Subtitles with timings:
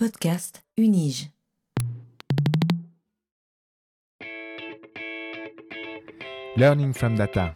[0.00, 1.28] Podcast Unige.
[6.56, 7.54] Learning from Data,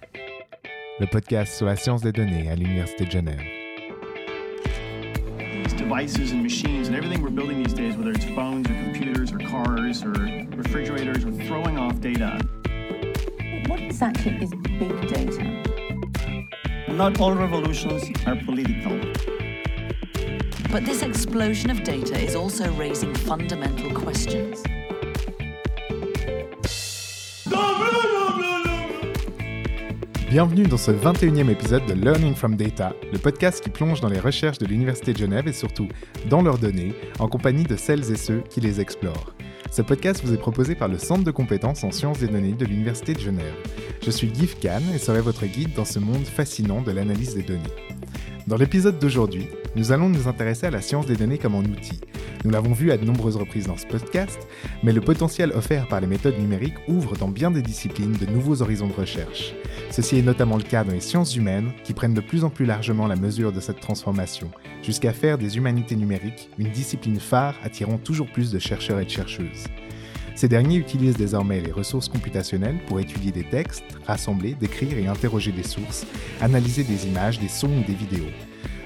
[1.00, 3.40] le podcast sur la science des données à l'Université de Genève.
[5.38, 9.32] These devices and machines and everything we're building these days, whether it's phones or computers
[9.32, 10.12] or cars or
[10.54, 12.38] refrigerators, are throwing off data.
[13.68, 15.42] What exactly is big data?
[16.92, 19.00] Not all revolutions are political.
[20.74, 24.60] But this explosion of data is also raising fundamental questions.
[30.28, 34.18] Bienvenue dans ce 21e épisode de Learning from Data, le podcast qui plonge dans les
[34.18, 35.86] recherches de l'Université de Genève et surtout
[36.28, 39.32] dans leurs données, en compagnie de celles et ceux qui les explorent.
[39.70, 42.64] Ce podcast vous est proposé par le Centre de compétences en sciences des données de
[42.64, 43.54] l'Université de Genève.
[44.02, 47.42] Je suis Guy Kahn et serai votre guide dans ce monde fascinant de l'analyse des
[47.42, 47.93] données.
[48.46, 51.98] Dans l'épisode d'aujourd'hui, nous allons nous intéresser à la science des données comme un outil.
[52.44, 54.38] Nous l'avons vu à de nombreuses reprises dans ce podcast,
[54.82, 58.60] mais le potentiel offert par les méthodes numériques ouvre dans bien des disciplines de nouveaux
[58.60, 59.54] horizons de recherche.
[59.90, 62.66] Ceci est notamment le cas dans les sciences humaines, qui prennent de plus en plus
[62.66, 64.50] largement la mesure de cette transformation,
[64.82, 69.10] jusqu'à faire des humanités numériques une discipline phare attirant toujours plus de chercheurs et de
[69.10, 69.64] chercheuses.
[70.34, 75.52] Ces derniers utilisent désormais les ressources computationnelles pour étudier des textes, rassembler, décrire et interroger
[75.52, 76.06] des sources,
[76.40, 78.30] analyser des images, des sons ou des vidéos.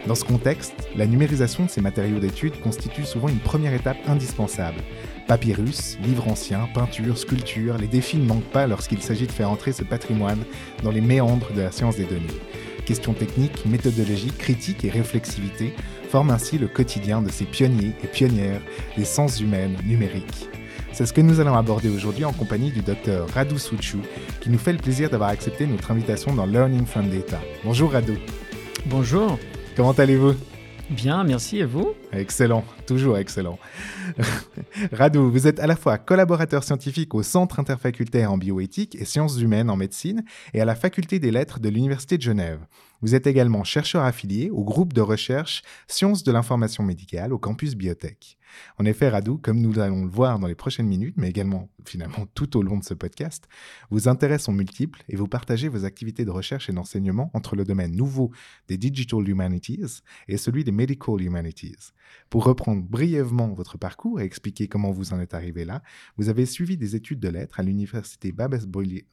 [0.06, 4.78] Dans ce contexte, la numérisation de ces matériaux d'étude constitue souvent une première étape indispensable.
[5.26, 9.72] Papyrus, livres anciens, peintures, sculptures, les défis ne manquent pas lorsqu'il s'agit de faire entrer
[9.72, 10.44] ce patrimoine
[10.82, 12.40] dans les méandres de la science des données.
[12.86, 15.74] Questions techniques, méthodologiques, critiques et réflexivité
[16.10, 18.62] forment ainsi le quotidien de ces pionniers et pionnières
[18.96, 20.48] des sciences humaines numériques.
[20.98, 24.00] C'est ce que nous allons aborder aujourd'hui en compagnie du docteur Radu Souchou,
[24.40, 27.38] qui nous fait le plaisir d'avoir accepté notre invitation dans Learning from Data.
[27.62, 28.14] Bonjour Radu.
[28.86, 29.38] Bonjour.
[29.76, 30.34] Comment allez-vous?
[30.90, 31.58] Bien, merci.
[31.58, 31.92] Et vous?
[32.10, 33.60] Excellent, toujours excellent.
[34.92, 39.40] Radu, vous êtes à la fois collaborateur scientifique au Centre interfacultaire en bioéthique et sciences
[39.40, 42.58] humaines en médecine et à la Faculté des lettres de l'Université de Genève.
[43.02, 47.76] Vous êtes également chercheur affilié au groupe de recherche Sciences de l'information médicale au campus
[47.76, 48.37] Biotech.
[48.78, 52.26] En effet, Radu, comme nous allons le voir dans les prochaines minutes, mais également finalement
[52.34, 53.48] tout au long de ce podcast,
[53.90, 57.64] vos intérêts sont multiples et vous partagez vos activités de recherche et d'enseignement entre le
[57.64, 58.30] domaine nouveau
[58.68, 61.92] des Digital Humanities et celui des Medical Humanities.
[62.30, 65.82] Pour reprendre brièvement votre parcours et expliquer comment vous en êtes arrivé là,
[66.16, 69.06] vous avez suivi des études de lettres à l'université Babes Bolyai...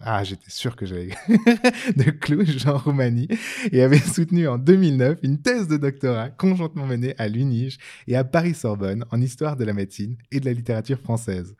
[0.00, 1.14] Ah, j'étais sûr que j'allais...
[1.96, 3.28] de Cluj, en Roumanie,
[3.72, 8.24] et avez soutenu en 2009 une thèse de doctorat conjointement menée à l'UNIGE et à
[8.24, 11.54] Paris-Sorbonne en histoire de la médecine et de la littérature française.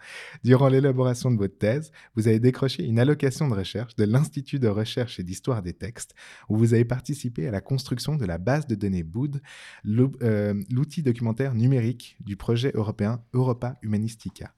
[0.44, 4.66] Durant l'élaboration de votre thèse, vous avez décroché une allocation de recherche de l'Institut de
[4.66, 6.16] recherche et d'histoire des textes,
[6.48, 9.40] où vous avez participé à la construction de la base de données BOOD,
[9.84, 14.52] l'outil documentaire numérique du projet européen Europa Humanistica.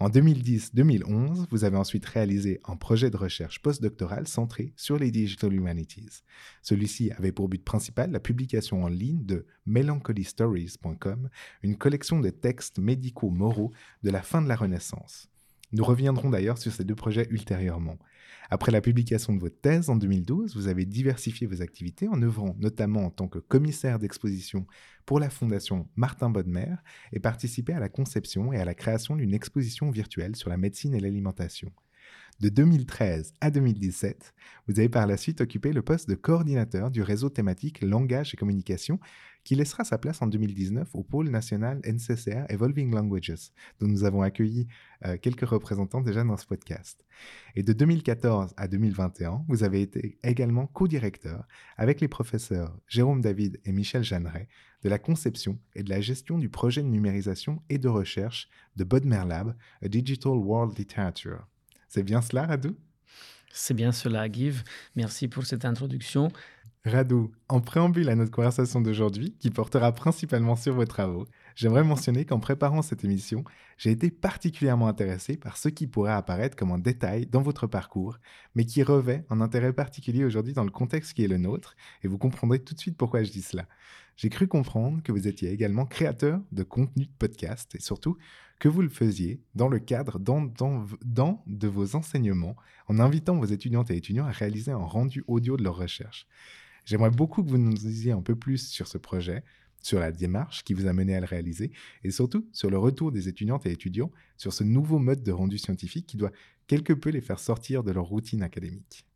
[0.00, 5.52] En 2010-2011, vous avez ensuite réalisé un projet de recherche postdoctoral centré sur les Digital
[5.52, 6.22] Humanities.
[6.62, 11.28] Celui-ci avait pour but principal la publication en ligne de melancholystories.com,
[11.62, 13.72] une collection de textes médicaux moraux
[14.02, 15.28] de la fin de la Renaissance.
[15.74, 17.98] Nous reviendrons d'ailleurs sur ces deux projets ultérieurement.
[18.48, 22.54] Après la publication de votre thèse en 2012, vous avez diversifié vos activités en œuvrant
[22.60, 24.68] notamment en tant que commissaire d'exposition
[25.04, 26.76] pour la Fondation Martin Bodmer
[27.12, 30.94] et participé à la conception et à la création d'une exposition virtuelle sur la médecine
[30.94, 31.72] et l'alimentation.
[32.40, 34.34] De 2013 à 2017,
[34.66, 38.36] vous avez par la suite occupé le poste de coordinateur du réseau thématique Langage et
[38.36, 38.98] Communication
[39.44, 44.22] qui laissera sa place en 2019 au pôle national NCCR Evolving Languages, dont nous avons
[44.22, 44.66] accueilli
[45.06, 47.06] euh, quelques représentants déjà dans ce podcast.
[47.54, 51.46] Et de 2014 à 2021, vous avez été également co-directeur
[51.76, 54.48] avec les professeurs Jérôme David et Michel Jeanneret
[54.82, 58.82] de la conception et de la gestion du projet de numérisation et de recherche de
[58.82, 61.46] Bodmer Lab, A Digital World Literature.
[61.94, 62.76] C'est bien cela, Radou
[63.52, 64.64] C'est bien cela, Give.
[64.96, 66.32] Merci pour cette introduction.
[66.84, 72.24] Radou, en préambule à notre conversation d'aujourd'hui, qui portera principalement sur vos travaux, j'aimerais mentionner
[72.24, 73.44] qu'en préparant cette émission,
[73.78, 78.18] j'ai été particulièrement intéressé par ce qui pourrait apparaître comme un détail dans votre parcours,
[78.56, 82.08] mais qui revêt un intérêt particulier aujourd'hui dans le contexte qui est le nôtre, et
[82.08, 83.68] vous comprendrez tout de suite pourquoi je dis cela.
[84.16, 88.16] J'ai cru comprendre que vous étiez également créateur de contenu de podcast, et surtout
[88.60, 92.56] que vous le faisiez dans le cadre de vos enseignements,
[92.86, 96.26] en invitant vos étudiantes et étudiants à réaliser un rendu audio de leurs recherches.
[96.84, 99.42] J'aimerais beaucoup que vous nous disiez un peu plus sur ce projet,
[99.80, 101.72] sur la démarche qui vous a mené à le réaliser,
[102.04, 105.58] et surtout sur le retour des étudiantes et étudiants sur ce nouveau mode de rendu
[105.58, 106.32] scientifique qui doit
[106.66, 109.06] quelque peu les faire sortir de leur routine académique.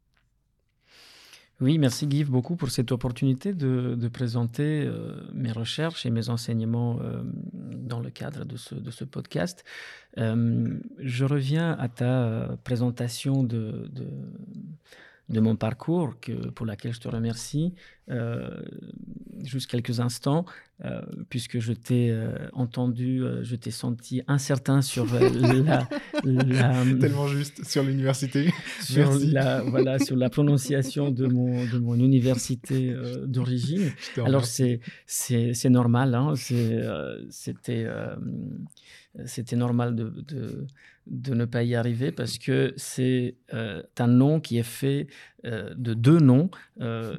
[1.60, 7.00] Oui, merci Guy beaucoup pour cette opportunité de, présenter euh, mes recherches et mes enseignements
[7.02, 7.20] euh,
[7.52, 9.64] dans le cadre de ce, podcast.
[10.16, 13.90] je reviens à ta présentation de,
[15.28, 17.98] de mon parcours, que, pour laquelle je te remercie, euh,
[19.44, 20.44] juste quelques instants,
[20.84, 25.06] euh, puisque je t'ai euh, entendu, je t'ai senti incertain sur
[26.25, 28.50] la, Tellement juste, sur l'université.
[28.81, 32.94] Sur la, voilà, sur la prononciation de mon, de mon université
[33.26, 33.90] d'origine.
[34.25, 37.87] Alors, c'est, c'est, c'est normal, hein, c'était,
[39.26, 40.66] c'était normal de, de
[41.10, 45.06] de ne pas y arriver parce que c'est euh, un nom qui est fait
[45.44, 46.50] euh, de deux noms,
[46.81, 47.17] euh,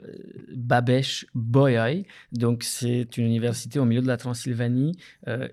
[0.54, 2.06] Babesh Bolyai.
[2.32, 4.98] Donc c'est une université au milieu de la Transylvanie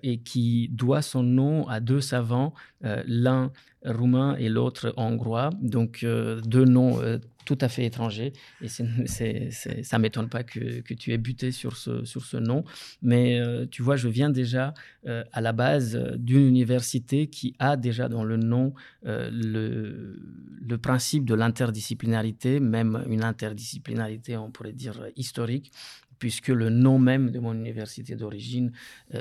[0.03, 3.51] et qui doit son nom à deux savants, l'un
[3.85, 5.49] roumain et l'autre hongrois.
[5.61, 6.99] Donc deux noms
[7.47, 8.33] tout à fait étranger.
[8.61, 12.65] Et ça ne m'étonne pas que, tu aies buté sur ce, sur ce nom.
[13.01, 14.73] Mais euh, tu vois, je viens déjà
[15.07, 18.73] euh, à la base euh, d'une université qui a déjà dans le nom
[19.03, 20.19] le,
[20.67, 25.71] le principe de l'interdisciplinarité, même une interdisciplinarité, on pourrait dire, historique
[26.19, 28.71] puisque le nom même de mon université d'origine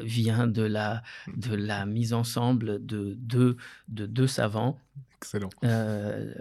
[0.03, 1.03] vient de la,
[1.37, 3.57] de la mise ensemble de deux,
[3.89, 4.79] de deux savants
[5.19, 5.49] Excellent.
[5.65, 6.35] Euh,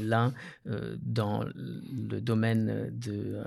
[0.00, 0.32] l'un
[0.66, 3.44] euh, dans le domaine de, euh,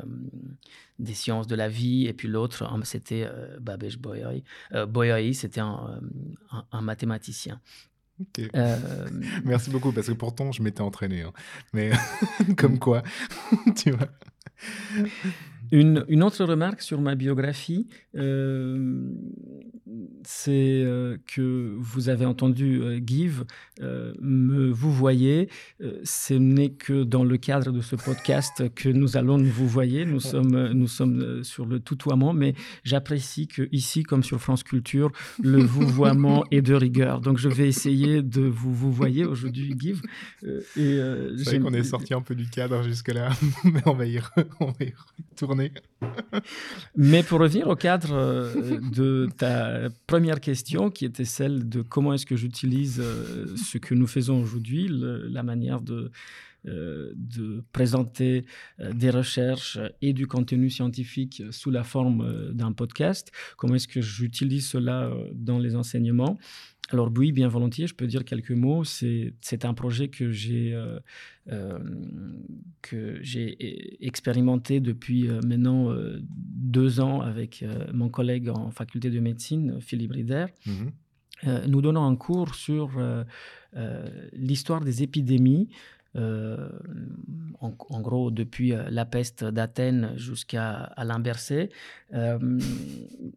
[0.99, 3.29] des sciences de la vie, et puis l'autre, c'était
[3.59, 4.43] Babesh Boyai.
[4.87, 6.01] Boyai, c'était un,
[6.71, 7.61] un, mathématicien.
[9.45, 11.21] Merci beaucoup, parce que pourtant, je m'étais entraîné.
[11.21, 11.33] Hein.
[11.73, 11.91] Mais
[12.57, 13.03] comme quoi,
[13.75, 14.09] tu vois.
[15.71, 17.87] Une, une, autre remarque sur ma biographie,
[20.23, 20.51] c'est
[20.83, 23.45] euh, que vous avez entendu euh, Give
[23.81, 25.49] euh, me vous voyez.
[26.03, 30.05] ce n'est que dans le cadre de ce podcast que nous allons nous vous voyez.
[30.05, 35.11] Nous sommes, nous sommes sur le tutoiement, mais j'apprécie que ici, comme sur France Culture,
[35.41, 37.21] le vouvoiement est de rigueur.
[37.21, 40.01] Donc, je vais essayer de vous vous voyez aujourd'hui, Give.
[40.43, 40.99] et
[41.37, 43.29] c'est vrai qu'on est sorti un peu du cadre jusque-là,
[43.63, 44.19] mais on va y,
[44.59, 44.93] on va y
[45.31, 45.56] retourner.
[46.95, 48.53] mais pour revenir au cadre
[48.91, 53.93] de ta première question qui était celle de comment est-ce que j'utilise euh, ce que
[53.93, 56.11] nous faisons aujourd'hui, la manière de,
[56.67, 58.45] euh, de présenter
[58.79, 64.01] euh, des recherches et du contenu scientifique sous la forme d'un podcast, comment est-ce que
[64.01, 66.37] j'utilise cela dans les enseignements?
[66.89, 68.83] Alors oui, bien volontiers, je peux dire quelques mots.
[68.83, 70.99] C'est un projet que j'ai euh,
[71.51, 71.79] euh,
[72.81, 77.63] que j'ai expérimenté depuis euh, maintenant deux ans avec
[77.93, 80.45] mon collègue en faculté de médecine, Philippe Rider.
[80.65, 80.91] Mhm.
[81.67, 82.91] nous donnons un cours sur
[84.33, 85.69] l'histoire des épidémies
[86.17, 86.69] euh,
[87.59, 91.69] en, gros depuis euh, la peste d'Athènes jusqu'à Alain Berset,
[92.13, 92.37] euh,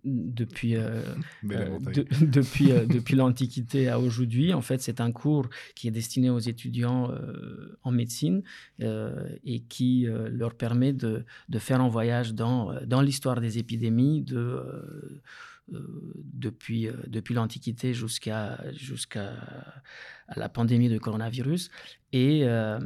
[0.05, 0.75] depuis,
[1.43, 4.53] depuis, depuis l'Antiquité à aujourd'hui.
[4.53, 7.11] En fait, c'est un cours qui est destiné aux étudiants
[7.83, 8.43] en médecine
[8.79, 15.21] et qui leur permet de, de, faire un voyage dans, dans l'histoire des épidémies, de
[15.71, 19.33] depuis, depuis l'Antiquité jusqu'à jusqu'à
[20.37, 21.71] la pandémie de coronavirus.
[22.13, 22.79] Et euh,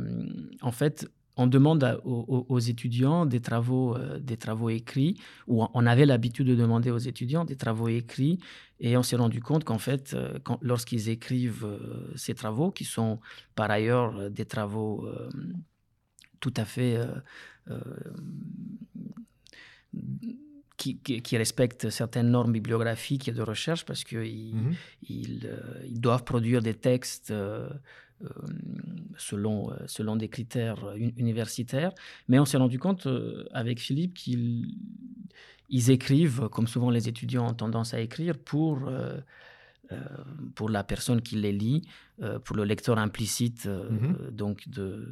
[0.63, 5.17] en fait, on demande aux, étudiants des travaux, euh, des travaux écrits,
[5.49, 8.39] ou on avait l'habitude de demander aux étudiants des travaux écrits,
[8.79, 11.67] et on s'est rendu compte qu'en fait, euh, lorsqu'ils écrivent
[12.15, 13.19] ces travaux, qui sont
[13.55, 15.09] par ailleurs des travaux
[16.41, 17.01] tout à fait
[20.77, 24.75] qui, qui, respectent certaines normes bibliographiques et de recherche parce qu'ils mhm.
[25.09, 27.33] ils, doivent produire des textes
[28.23, 28.29] euh,
[29.17, 31.93] selon, euh, selon des critères universitaires.
[32.29, 34.77] Mais on s'est rendu compte euh, avec Philippe qu'ils
[35.69, 38.87] ils écrivent, comme souvent les étudiants ont tendance à écrire, pour,
[40.55, 41.89] pour la personne qui les lit,
[42.45, 44.31] pour le lecteur implicite mm-hmm.
[44.31, 45.09] donc de,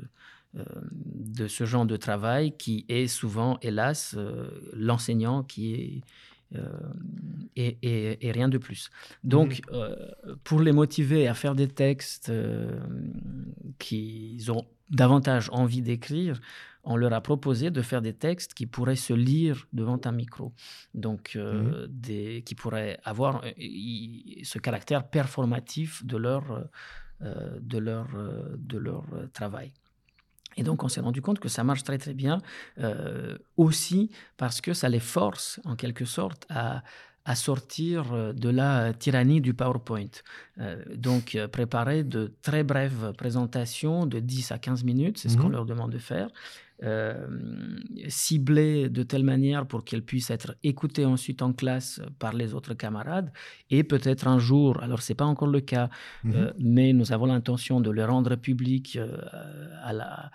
[0.55, 4.17] de ce genre de travail qui est souvent, hélas,
[4.75, 6.01] l'enseignant qui est
[6.57, 6.69] euh,
[7.57, 8.91] et, rien de plus.
[9.25, 9.75] Donc, mhm.
[9.75, 9.97] euh,
[10.45, 12.81] pour les motiver à faire des textes euh,
[13.79, 16.41] qu'ils ont davantage envie d'écrire,
[16.85, 20.53] on leur a proposé de faire des textes qui pourraient se lire devant un micro,
[20.95, 21.87] donc mhm.
[21.89, 23.43] des, qui pourraient avoir
[24.43, 26.69] ce caractère performatif de leur,
[27.21, 28.09] de leur,
[28.59, 29.73] de leur travail.
[30.57, 32.39] Et donc, on s'est rendu compte que ça marche très très bien,
[32.79, 36.83] euh, aussi parce que ça les force, en quelque sorte, à,
[37.25, 40.09] à sortir de la tyrannie du PowerPoint.
[40.97, 45.53] donc, préparer de très brèves présentations de 10 à 15 minutes, c'est ce qu'on Mhm.
[45.53, 46.29] leur demande de faire.
[46.83, 47.29] Euh,
[48.09, 52.75] ciblées de telle manière pour qu'elles puissent être écoutées ensuite en classe par les autres
[52.75, 53.31] camarades
[53.71, 55.89] et peut-être un jour, alors c'est pas encore le cas,
[56.25, 56.33] Mhm.
[56.35, 59.17] euh, mais nous avons l'intention de les rendre publics euh,
[59.85, 60.31] à la,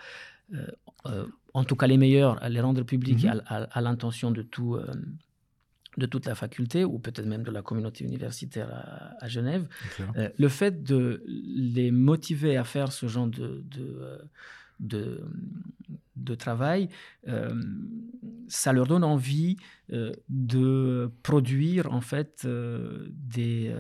[0.54, 0.68] euh,
[1.08, 3.42] euh, en tout cas les meilleurs, à les rendre publics Mhm.
[3.48, 4.78] à, à- à l'intention de tout.
[6.04, 9.66] de toute la faculté ou peut-être même de la communauté universitaire à, à Genève,
[10.16, 13.86] euh, le fait de les motiver à faire ce genre de, de,
[14.80, 15.24] de,
[16.16, 16.90] de travail,
[17.28, 17.54] euh,
[18.48, 19.58] ça leur donne envie
[19.92, 23.74] euh, de produire en fait euh, des,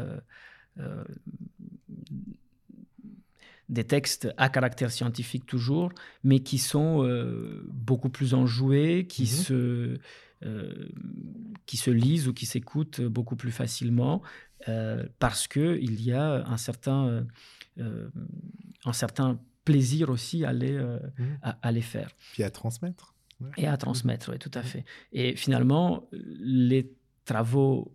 [3.70, 5.92] des textes à caractère scientifique toujours,
[6.24, 7.04] mais qui sont
[7.68, 9.28] beaucoup plus enjoués, qui, Mhm.
[9.28, 9.98] se,
[11.66, 14.22] qui se lisent ou qui s'écoutent beaucoup plus facilement,
[15.20, 17.26] parce qu'il y a un certain,
[17.80, 19.40] un certain
[19.72, 21.38] plaisir aussi à les, euh, Mhm.
[21.42, 23.14] à, à les faire Puis à transmettre.
[23.42, 23.52] Ouais.
[23.58, 24.84] et à transmettre, oui, tout à fait.
[25.12, 26.84] Et finalement, les
[27.26, 27.92] travaux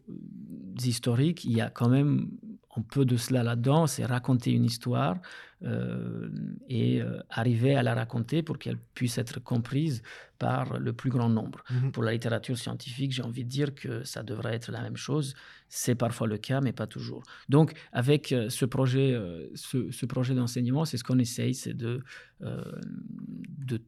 [0.84, 2.30] historiques, il y a quand même
[2.76, 5.18] un peu de cela là-dedans, c'est raconter une histoire
[5.62, 6.30] euh,
[6.68, 10.02] et euh, arriver à la raconter pour qu'elle puisse être comprise
[10.38, 11.62] par le plus grand nombre.
[11.70, 11.92] Mhm.
[11.92, 15.34] Pour la littérature scientifique, j'ai envie de dire que ça devrait être la même chose.
[15.68, 17.22] C'est parfois le cas, mais pas toujours.
[17.48, 19.18] Donc, avec euh, ce projet,
[19.54, 22.02] ce, ce projet d'enseignement, c'est ce qu'on essaye, c'est de,
[22.40, 23.82] de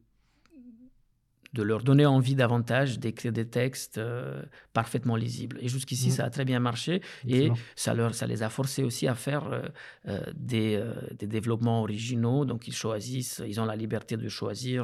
[1.55, 4.41] de leur donner envie davantage d'écrire des textes euh,
[4.73, 5.57] parfaitement lisibles.
[5.61, 6.15] Et jusqu'ici, Mhm.
[6.17, 9.43] ça a très bien marché et ça, leur, ça les a forcés aussi à faire
[9.47, 9.61] euh,
[10.07, 12.43] euh, des, euh, des développements originaux.
[12.45, 14.81] Donc, ils choisissent, ils ont la liberté de choisir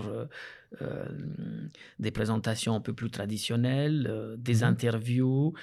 [1.99, 3.99] des présentations un peu plus traditionnelles,
[4.37, 4.69] des Mhm.
[4.71, 5.53] interviews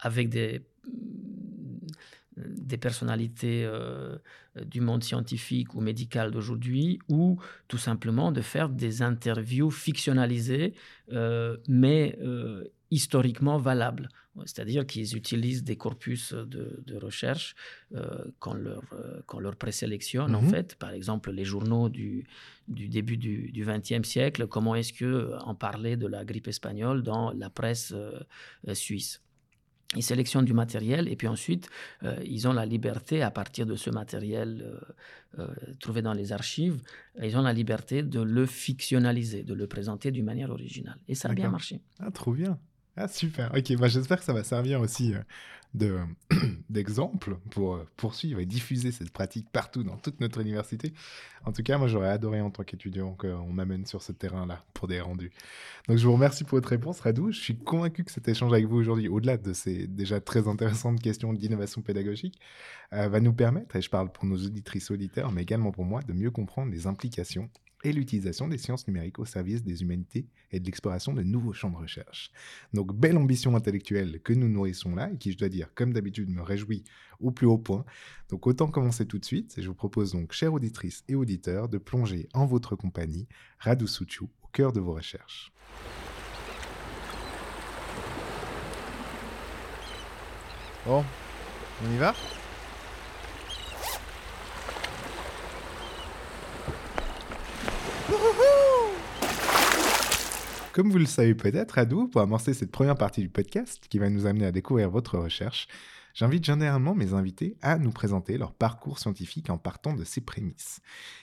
[0.00, 0.60] avec des
[2.46, 4.16] des personnalités euh,
[4.64, 10.74] du monde scientifique ou médical d'aujourd'hui, ou tout simplement de faire des interviews fictionnalisées,
[11.12, 14.08] euh, mais euh, historiquement valables.
[14.44, 17.56] C'est-à-dire qu'ils utilisent des corpus de, de recherche
[18.38, 18.82] qu'on leur,
[19.26, 20.48] qu'on leur présélectionne, en Mhm.
[20.48, 20.76] fait.
[20.76, 22.24] Par exemple, les journaux du,
[22.68, 27.50] du début du XXe siècle, comment est-ce qu'on parlait de la grippe espagnole dans la
[27.50, 27.92] presse
[28.74, 29.20] suisse
[29.96, 31.70] ils sélectionnent du matériel et puis ensuite,
[32.02, 34.62] euh, ils ont la liberté, à partir de ce matériel
[35.38, 36.80] euh, euh, trouvé dans les archives,
[37.22, 40.98] ils ont la liberté de le fictionnaliser, de le présenter d'une manière originale.
[41.08, 41.80] Et ça a bien marché.
[42.00, 42.58] Ah, trop bien.
[43.00, 43.52] Ah, super.
[43.56, 45.20] Ok, bah, j'espère que ça va servir aussi euh,
[45.72, 46.00] de,
[46.68, 50.92] d'exemple pour euh, poursuivre et diffuser cette pratique partout dans toute notre université.
[51.44, 54.88] En tout cas, moi, j'aurais adoré en tant qu'étudiant qu'on m'amène sur ce terrain-là pour
[54.88, 55.30] des rendus.
[55.86, 57.30] Donc, je vous remercie pour votre réponse, Radou.
[57.30, 61.00] Je suis convaincu que cet échange avec vous aujourd'hui, au-delà de ces déjà très intéressantes
[61.00, 62.40] questions d'innovation pédagogique,
[62.94, 66.02] euh, va nous permettre, et je parle pour nos auditrices auditeurs, mais également pour moi,
[66.02, 67.48] de mieux comprendre les implications
[67.84, 71.70] et l'utilisation des sciences numériques au service des humanités et de l'exploration de nouveaux champs
[71.70, 72.30] de recherche.
[72.72, 76.28] Donc, belle ambition intellectuelle que nous nourrissons là et qui, je dois dire, comme d'habitude,
[76.30, 76.84] me réjouit
[77.20, 77.84] au plus haut point.
[78.30, 79.56] Donc, autant commencer tout de suite.
[79.58, 83.86] Et je vous propose donc, chères auditrices et auditeurs, de plonger en votre compagnie, Radu
[83.86, 85.52] Suchu, au cœur de vos recherches.
[90.86, 91.04] Bon,
[91.84, 92.14] on y va?
[100.72, 104.08] Comme vous le savez peut-être, Radou, pour amorcer cette première partie du podcast qui va
[104.08, 105.66] nous amener à découvrir votre recherche,
[106.18, 110.80] j'invite généralement mes invités à nous présenter leur parcours scientifique en partant de ces prémices.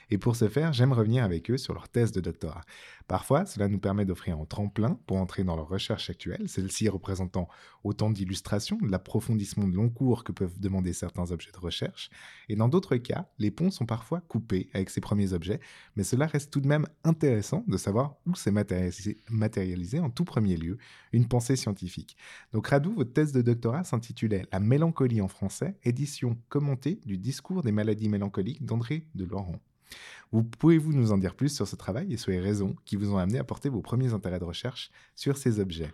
[0.09, 2.61] Et pour ce faire, j'aime revenir avec eux sur leur thèse de doctorat.
[3.07, 7.49] Parfois, cela nous permet d'offrir un tremplin pour entrer dans leur recherche actuelle, celle-ci représentant
[7.83, 12.09] autant d'illustrations, de l'approfondissement de long cours que peuvent demander certains objets de recherche.
[12.47, 15.59] Et dans d'autres cas, les ponts sont parfois coupés avec ces premiers objets,
[15.97, 20.25] mais cela reste tout de même intéressant de savoir où s'est matérialisé, matérialisé en tout
[20.25, 20.77] premier lieu
[21.11, 22.17] une pensée scientifique.
[22.53, 27.63] Donc Radou, votre thèse de doctorat s'intitulait La mélancolie en français, édition commentée du discours
[27.63, 29.59] des maladies mélancoliques d'André de Laurent.
[30.31, 33.11] Vous pouvez-vous nous en dire plus sur ce travail et sur les raisons qui vous
[33.11, 35.91] ont amené à porter vos premiers intérêts de recherche sur ces objets?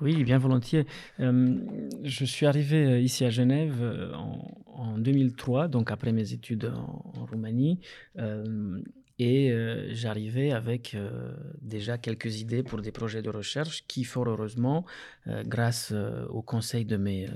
[0.00, 0.84] Oui, bien volontiers.
[1.20, 1.60] Euh,
[2.02, 6.72] je suis arrivé euh, ici à Genève euh, en, en 2003, donc après mes études
[6.74, 7.78] en, Roumanie.
[9.18, 14.28] Et euh, j'arrivais avec euh, déjà quelques idées pour des projets de recherche qui, fort
[14.28, 14.84] heureusement,
[15.26, 15.92] euh, grâce
[16.30, 17.28] au conseil de mes,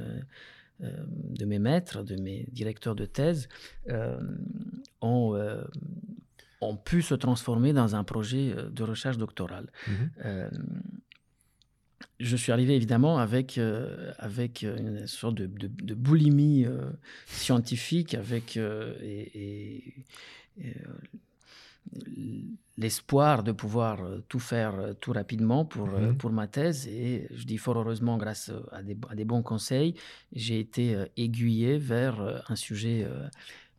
[0.80, 3.48] de mes maîtres, de mes directeurs de thèse,
[5.00, 5.38] ont,
[6.60, 9.70] ont pu se transformer dans un projet de recherche doctorale.
[10.24, 10.48] Euh,
[12.20, 16.90] je suis arrivé évidemment avec, euh, avec une sorte de, de, boulimie euh,
[17.26, 19.94] scientifique avec, et,
[22.76, 26.16] l'espoir de pouvoir tout faire tout rapidement pour, mhm.
[26.16, 26.86] pour ma thèse.
[26.86, 29.94] Et je dis fort heureusement, grâce à des, à des bons conseils,
[30.32, 33.06] j'ai été aiguillé vers un sujet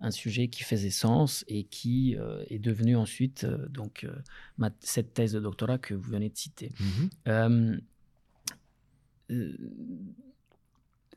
[0.01, 5.13] un sujet qui faisait sens et qui euh, est devenu ensuite euh, donc euh, cette
[5.13, 6.71] thèse de doctorat que vous venez de citer.
[7.29, 7.81] Mhm.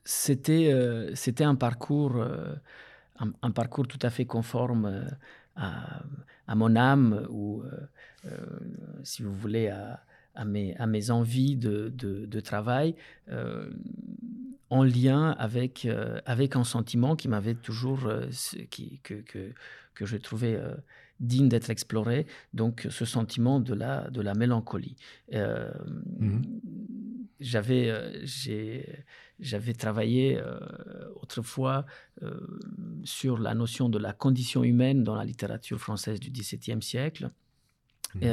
[0.04, 2.22] c'était c'était un parcours
[3.18, 5.06] un, parcours tout à fait conforme
[5.56, 6.02] à,
[6.46, 7.62] à mon âme ou
[9.02, 10.02] si vous voulez à,
[10.34, 12.94] à mes, à mes envies de, de, de travail
[14.72, 18.26] en lien avec, euh, avec un sentiment qui m'avait toujours, euh,
[18.70, 19.52] qui, que, que,
[19.94, 20.74] que, je trouvais euh,
[21.20, 24.96] digne d'être exploré, donc ce sentiment de la, de la mélancolie.
[25.30, 26.40] Mmh
[27.44, 27.92] j'avais,
[29.42, 30.40] j'avais travaillé
[31.20, 31.84] autrefois
[33.04, 37.30] sur la notion de la condition humaine dans la littérature française du XVIIe siècle.
[38.14, 38.26] Mmh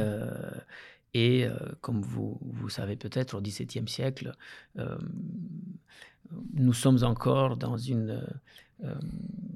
[1.15, 1.47] et
[1.81, 4.35] comme vous, vous savez peut-être, au XVIIe siècle,
[6.53, 8.23] nous sommes encore dans une,
[8.83, 8.95] euh,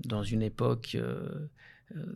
[0.05, 1.47] dans une époque euh, euh,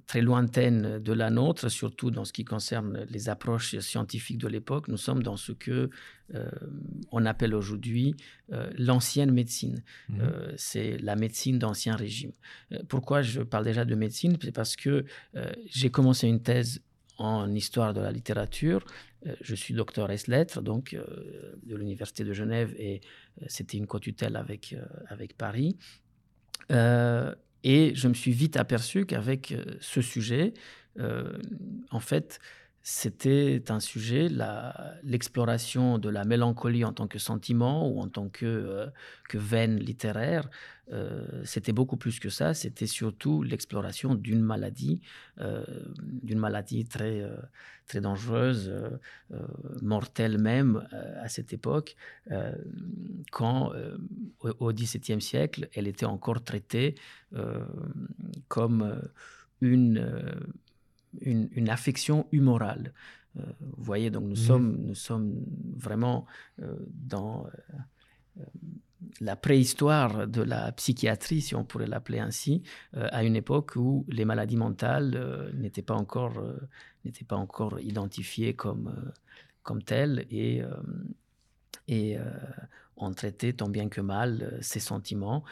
[0.07, 4.87] très lointaine de la nôtre, surtout dans ce qui concerne les approches scientifiques de l'époque.
[4.87, 5.89] Nous sommes dans ce que
[7.11, 8.15] on appelle aujourd'hui
[8.77, 9.81] l'ancienne médecine.
[10.09, 10.15] Mmh.
[10.57, 12.33] c'est la médecine d'ancien régime.
[12.89, 14.37] pourquoi je parle déjà de médecine?
[14.41, 15.05] C'est parce que
[15.67, 16.81] j'ai commencé une thèse
[17.17, 18.85] en histoire de la littérature.
[19.25, 23.01] Euh, je suis docteur S lettres, donc euh, de l'université de Genève, et
[23.41, 24.75] euh, c'était une co-tutelle avec,
[25.07, 25.77] avec Paris.
[27.63, 30.53] Et je me suis vite aperçu qu'avec ce sujet,
[31.91, 32.39] en fait,
[32.89, 34.29] c'était un sujet,
[35.03, 38.87] l'exploration de la mélancolie en tant que sentiment ou en tant que,
[39.27, 40.49] que veine littéraire,
[40.93, 45.01] euh, c'était beaucoup plus que ça, c'était surtout l'exploration d'une maladie,
[45.41, 45.65] euh,
[45.99, 47.35] d'une maladie très, euh,
[47.87, 48.73] très dangereuse,
[49.81, 50.87] mortelle même
[51.21, 51.97] à cette époque,
[53.31, 53.73] quand
[54.39, 56.95] au XVIIe siècle, elle était encore traitée
[58.47, 59.01] comme
[59.61, 60.05] une,
[61.21, 62.93] une, affection humorale.
[63.35, 64.35] vous voyez, donc nous, mmh.
[64.35, 65.33] sommes, nous sommes
[65.75, 66.25] vraiment
[66.57, 67.47] dans
[69.21, 72.63] la préhistoire de la psychiatrie, si on pourrait l'appeler ainsi,
[72.95, 76.57] euh, à une époque où les maladies mentales euh, n'étaient pas encore euh,
[77.05, 79.11] n'étaient pas encore identifiées comme
[79.63, 80.61] comme telles et
[81.87, 82.17] et
[82.97, 85.43] on traitait tant bien que mal ces sentiments,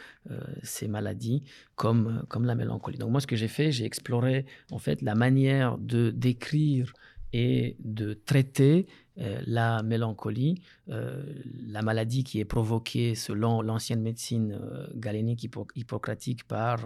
[0.62, 1.42] ces maladies
[1.74, 2.98] comme comme la mélancolie.
[2.98, 6.92] Donc moi, ce que j'ai fait, j'ai exploré en fait la manière de décrire
[7.32, 8.86] et de traiter
[9.18, 11.22] euh, la mélancolie, euh,
[11.66, 16.80] la maladie qui est provoquée selon l'ancienne médecine euh, galénique hippocratique par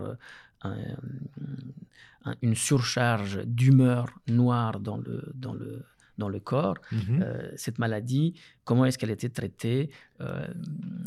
[2.43, 5.85] une surcharge d'humeur noire dans le, dans le,
[6.21, 6.79] dans le corps.
[6.93, 7.25] Mhm.
[7.57, 9.91] cette maladie, comment est-ce qu'elle était traitée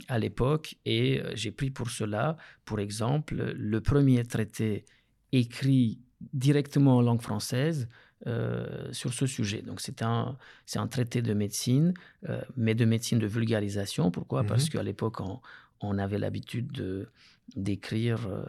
[0.08, 4.86] à l'époque Et j'ai pris pour cela, pour exemple, le premier traité
[5.32, 6.00] écrit
[6.34, 7.88] directement en langue française
[8.28, 9.62] euh, sur ce sujet.
[9.62, 11.94] Donc c'est un, c'est un traité de médecine,
[12.30, 14.12] euh, mais de médecine de vulgarisation.
[14.12, 14.46] Pourquoi?
[14.46, 14.70] Parce mhm.
[14.70, 15.42] qu'à l'époque, on,
[15.82, 17.10] on, avait l'habitude de,
[17.56, 18.44] d'écrire euh,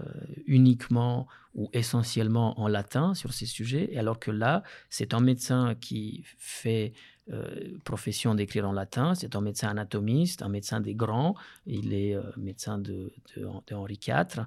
[0.46, 5.74] uniquement ou essentiellement en latin sur ces sujets, et alors que là, c'est un médecin
[5.80, 6.92] qui fait
[7.84, 12.76] profession d'écrire en latin, c'est un médecin anatomiste, un médecin des grands, il est médecin
[12.76, 14.44] de, de, Henri IV,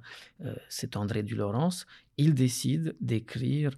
[0.70, 3.72] c'est André Dulaurence, il décide d'écrire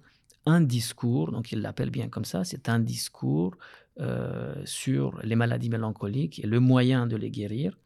[0.44, 3.56] un discours, donc il l'appelle bien comme ça, c'est un discours
[4.00, 7.76] euh, sur les maladies mélancoliques et le moyen de les guérir.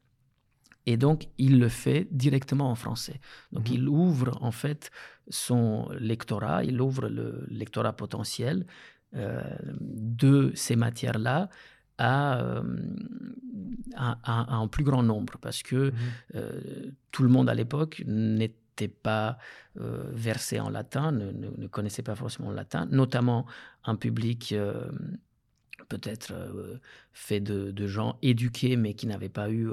[0.86, 3.20] Et donc, il le fait directement en français.
[3.52, 3.74] Donc, mhm.
[3.74, 4.90] il ouvre en fait
[5.28, 8.66] son lectorat, il ouvre le lectorat potentiel
[9.14, 9.42] euh,
[9.80, 11.48] de ces matières-là
[11.96, 12.62] à, euh,
[13.96, 15.92] un plus grand nombre, parce que
[16.34, 16.94] mhm.
[17.12, 19.38] tout le monde à l'époque n'est n'étaient pas
[19.80, 23.46] euh, versés en latin, ne, ne, connaissaient pas forcément le latin, notamment
[23.84, 24.90] un public euh,
[25.88, 26.80] peut-être euh,
[27.12, 29.68] fait de, gens éduqués mais qui n'avaient pas eu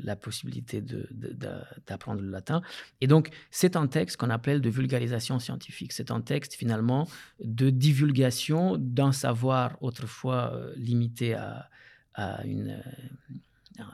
[0.00, 2.62] la possibilité d'apprendre le latin.
[3.00, 5.92] Et donc, c'est un texte qu'on appelle de vulgarisation scientifique.
[5.92, 7.08] C'est un texte finalement
[7.42, 11.68] de divulgation d'un savoir autrefois limité à,
[12.14, 12.82] à une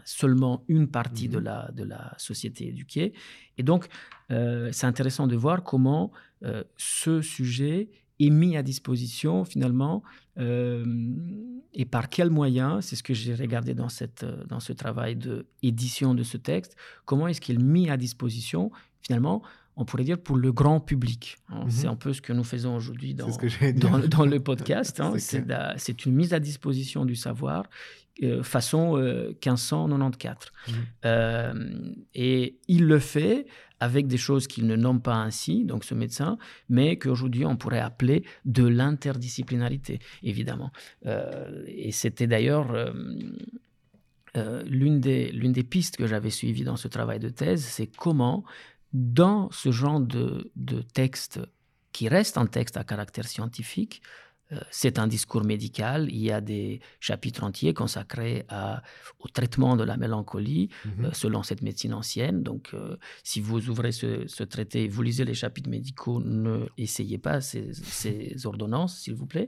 [0.05, 3.13] seulement une partie de, mmh la, de la société éduquée.
[3.59, 3.89] Et donc,
[4.31, 6.13] euh, c'est intéressant de voir comment
[6.45, 7.89] euh, ce sujet
[8.27, 10.03] est mis à disposition finalement
[10.39, 10.85] euh,
[11.75, 16.15] et par quels moyens, c'est ce que j'ai regardé dans, cette, dans ce travail d'édition
[16.15, 19.43] de ce texte, comment est-ce qu'il est mis à disposition finalement
[19.75, 21.39] on pourrait dire pour le grand public.
[21.49, 21.65] Hein.
[21.71, 23.27] C'est un peu ce que nous faisons aujourd'hui dans,
[23.77, 25.01] dans, dans, le podcast.
[25.01, 25.15] Hein.
[25.79, 27.65] C'est une mise à disposition du savoir
[28.23, 30.53] euh, façon 1594.
[30.69, 30.85] Euh, mhm.
[31.07, 33.47] euh, et il le fait
[33.83, 37.81] avec des choses qu'il ne nomme pas ainsi, donc ce médecin, mais qu'aujourd'hui on pourrait
[37.81, 40.71] appeler de l'interdisciplinarité, évidemment.
[41.67, 42.73] et c'était d'ailleurs
[44.65, 48.45] l'une des, des pistes que j'avais suivies dans ce travail de thèse, c'est comment,
[48.93, 51.41] dans ce genre de, de texte
[51.93, 54.32] qui reste un texte à caractère scientifique, euh,
[54.71, 56.09] c'est un discours médical.
[56.11, 58.47] Il y a des chapitres entiers consacrés
[59.21, 61.05] au traitement de la mélancolie mhm.
[61.07, 62.43] euh, selon cette médecine ancienne.
[62.43, 67.41] Donc, euh, si vous ouvrez ce, traité, vous lisez les chapitres médicaux, ne essayez pas
[67.41, 69.47] ces, ces ordonnances, s'il vous plaît.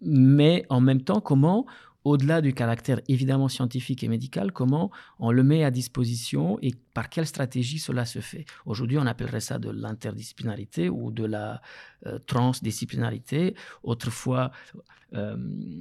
[0.00, 1.66] mais en même temps, comment
[2.04, 7.08] au-delà du caractère évidemment scientifique et médical, comment on le met à disposition et par
[7.08, 8.44] quelle stratégie cela se fait.
[8.66, 11.62] Aujourd'hui, on appellerait ça de l'interdisciplinarité ou de la
[12.06, 13.54] euh, transdisciplinarité.
[13.82, 14.50] Autrefois,
[15.14, 15.36] euh,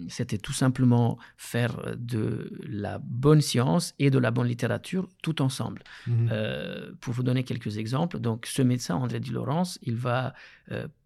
[0.10, 5.84] c'était tout simplement faire de la bonne science et de la bonne littérature tout ensemble.
[6.08, 6.30] Mhm.
[6.32, 10.34] Euh, pour vous donner quelques exemples, donc ce médecin, André Di Laurence, il va,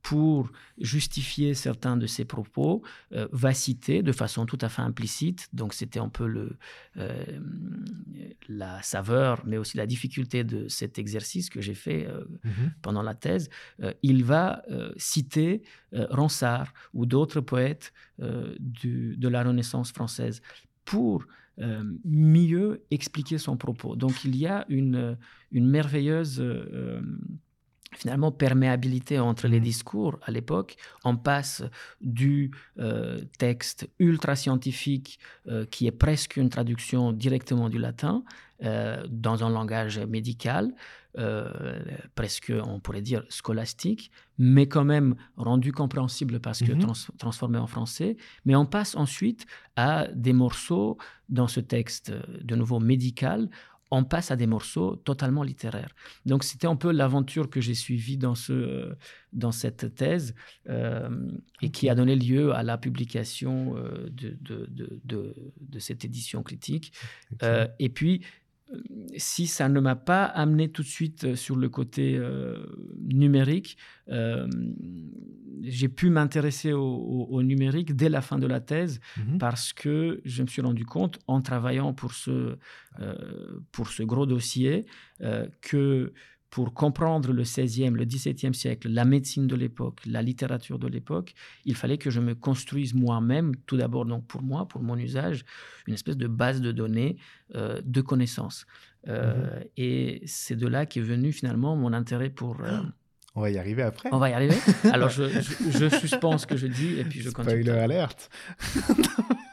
[0.04, 5.74] pour justifier certains de ses propos, va citer de façon tout à fait implicite, donc
[5.74, 6.58] c'était un peu le,
[8.48, 12.08] la saveur, mais aussi la difficulté de cet exercice que j'ai fait
[12.43, 12.73] mhm.
[12.81, 13.49] pendant la thèse,
[14.01, 14.63] il va
[14.97, 15.62] citer
[15.93, 20.41] euh, Ronsard ou d'autres poètes euh, de la Renaissance française
[20.84, 21.25] pour
[21.60, 23.95] euh, mieux expliquer son propos.
[23.95, 25.17] Donc il y a une,
[25.51, 26.43] une merveilleuse
[27.97, 29.63] finalement perméabilité entre les mmh.
[29.63, 30.75] discours à l'époque.
[31.03, 31.63] On passe
[32.01, 32.51] du
[33.38, 35.19] texte ultra scientifique
[35.71, 38.23] qui est presque une traduction directement du latin
[38.62, 40.73] dans un langage médical
[41.17, 41.79] euh,
[42.15, 46.91] presque, on pourrait dire, scolastique, mais quand même rendu compréhensible parce que mhm.
[47.17, 48.17] transformé en français.
[48.43, 49.45] Mais on passe ensuite
[49.77, 50.97] à des morceaux
[51.29, 53.49] dans ce texte, de nouveau médical,
[53.91, 55.93] on passe à des morceaux totalement littéraires.
[56.26, 58.95] Donc c'était un peu l'aventure que j'ai suivie dans, ce,
[59.34, 60.34] dans cette thèse
[60.69, 61.10] euh,
[61.62, 64.69] et qui a donné lieu à la publication euh, de, de,
[65.04, 66.93] de, cette édition critique.
[67.80, 68.21] et puis
[69.17, 72.65] si ça ne m'a pas amené tout de suite euh, sur le côté euh,
[72.99, 73.78] numérique,
[74.10, 74.47] euh,
[75.62, 79.38] j'ai pu m'intéresser au, numérique dès la fin de la thèse mhm.
[79.38, 82.58] parce que je me suis rendu compte en travaillant pour ce,
[83.71, 84.86] pour ce gros dossier
[85.62, 86.13] que
[86.56, 91.34] pour comprendre le 16e, le 17e siècle, la médecine de l'époque, la littérature de l'époque,
[91.65, 95.44] il fallait que je me construise moi-même, tout d'abord donc pour moi, pour mon usage,
[95.86, 97.18] une espèce de base de données
[97.56, 98.68] euh, de connaissances.
[99.10, 99.63] Euh, mhm.
[99.76, 102.62] Et c'est de là qu'est venu finalement mon intérêt pour...
[102.62, 102.80] Euh,
[103.36, 104.08] on va y arriver après.
[104.13, 104.56] On va y arriver?
[104.94, 107.63] Alors je, je, suspends ce que je dis et puis je continue.
[107.63, 108.30] Spoiler alerte.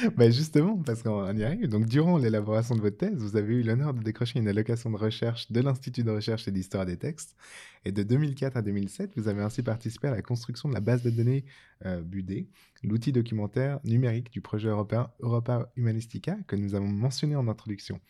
[0.16, 1.68] bah justement, parce qu'on y arrive.
[1.68, 4.96] Donc, durant l'élaboration de votre thèse, vous avez eu l'honneur de décrocher une allocation de
[4.96, 7.36] recherche de l'Institut de recherche et d'histoire des textes.
[7.84, 11.02] Et de 2004 à 2007, vous avez ainsi participé à la construction de la base
[11.02, 11.44] de données
[11.86, 12.46] euh, BUDE,
[12.82, 18.00] l'outil documentaire numérique du projet européen Europa Humanistica que nous avons mentionné en introduction.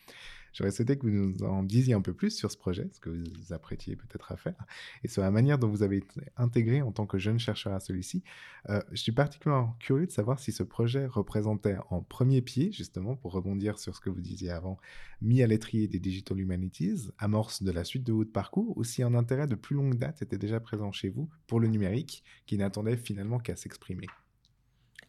[0.53, 3.09] J'aurais souhaité que vous nous en disiez un peu plus sur ce projet, ce que
[3.09, 4.65] vous apprêtiez peut-être à faire,
[5.03, 7.79] et sur la manière dont vous avez été intégré en tant que jeune chercheur à
[7.79, 8.23] celui-ci.
[8.69, 13.15] Euh, je suis particulièrement curieux de savoir si ce projet représentait en premier pied, justement,
[13.15, 14.77] pour rebondir sur ce que vous disiez avant,
[15.21, 19.03] mis à l'étrier des Digital Humanities, amorce de la suite de votre parcours, ou si
[19.03, 22.57] un intérêt de plus longue date était déjà présent chez vous pour le numérique, qui
[22.57, 24.07] n'attendait finalement qu'à s'exprimer.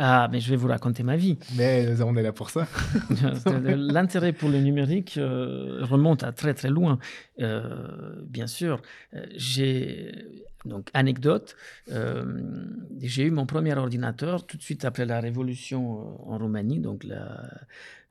[0.04, 1.38] Ah, mais je vais vous raconter ma vie.
[1.56, 2.66] Mais on est là pour ça.
[3.64, 6.98] L'intérêt pour le numérique euh, remonte à très très loin.
[7.38, 8.82] Euh, bien sûr,
[9.14, 10.12] euh, j'ai
[10.64, 11.54] donc anecdote.
[13.00, 17.48] j'ai eu mon premier ordinateur tout de suite après la révolution en Roumanie, donc la,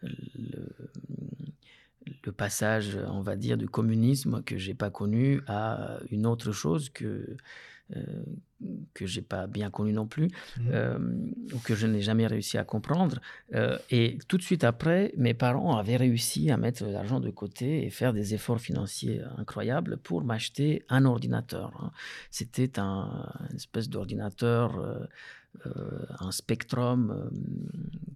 [0.02, 0.70] le,
[2.24, 6.90] le, passage, on va dire, du communisme que j'ai pas connu à une autre chose
[6.90, 7.38] que euh,
[8.94, 10.62] que j'ai pas bien connu non plus, mmh.
[10.72, 11.00] euh,
[11.54, 13.20] ou que je n'ai jamais réussi à comprendre.
[13.56, 17.86] Euh, et tout de suite après, mes parents avaient réussi à mettre l'argent de côté
[17.86, 21.72] et faire des efforts financiers incroyables pour m'acheter un ordinateur.
[21.82, 21.92] Hein.
[22.30, 24.80] C'était un une espèce d'ordinateur
[26.20, 27.30] un spectrum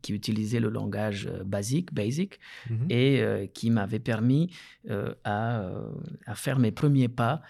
[0.02, 2.86] qui utilisait le langage basique, basic, Mhm.
[2.90, 4.52] et qui m'avait permis
[5.24, 5.70] à,
[6.26, 7.42] à, faire mes premiers pas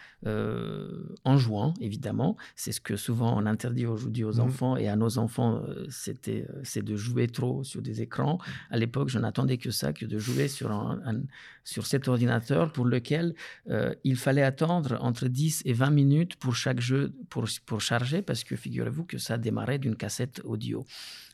[1.24, 2.36] en jouant, évidemment.
[2.56, 4.40] C'est ce que souvent on interdit aujourd'hui aux Mhm.
[4.42, 8.40] enfants et à nos enfants, c'était c'est de jouer trop sur des écrans.
[8.72, 11.22] À l'époque, je n'attendais que ça, que de jouer sur, un, un,
[11.66, 13.36] sur cet ordinateur pour lequel
[13.70, 18.22] euh, il fallait attendre entre 10 et 20 minutes pour chaque jeu pour, pour charger,
[18.22, 20.86] parce que figurez-vous que ça démarrait d'une cassette audio.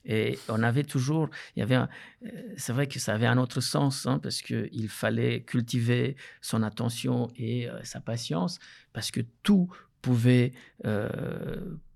[0.06, 1.86] Et on avait toujours, il y avait, euh,
[2.58, 7.30] c'est vrai que ça avait un autre sens, hein, parce qu'il fallait cultiver son attention
[7.36, 8.58] et euh, sa patience,
[8.94, 9.70] parce que tout
[10.02, 10.54] pouvait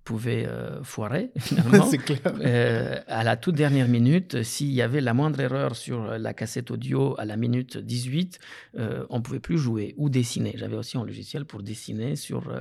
[0.06, 1.86] pouvait euh, foirer finalement.
[1.88, 2.20] C'est clair.
[2.40, 6.72] Euh, à la toute dernière minute, s'il y avait la moindre erreur sur la cassette
[6.72, 8.40] audio à la minute 18,
[8.78, 10.54] euh, on ne pouvait plus jouer ou dessiner.
[10.58, 12.54] J'avais aussi un logiciel pour dessiner sur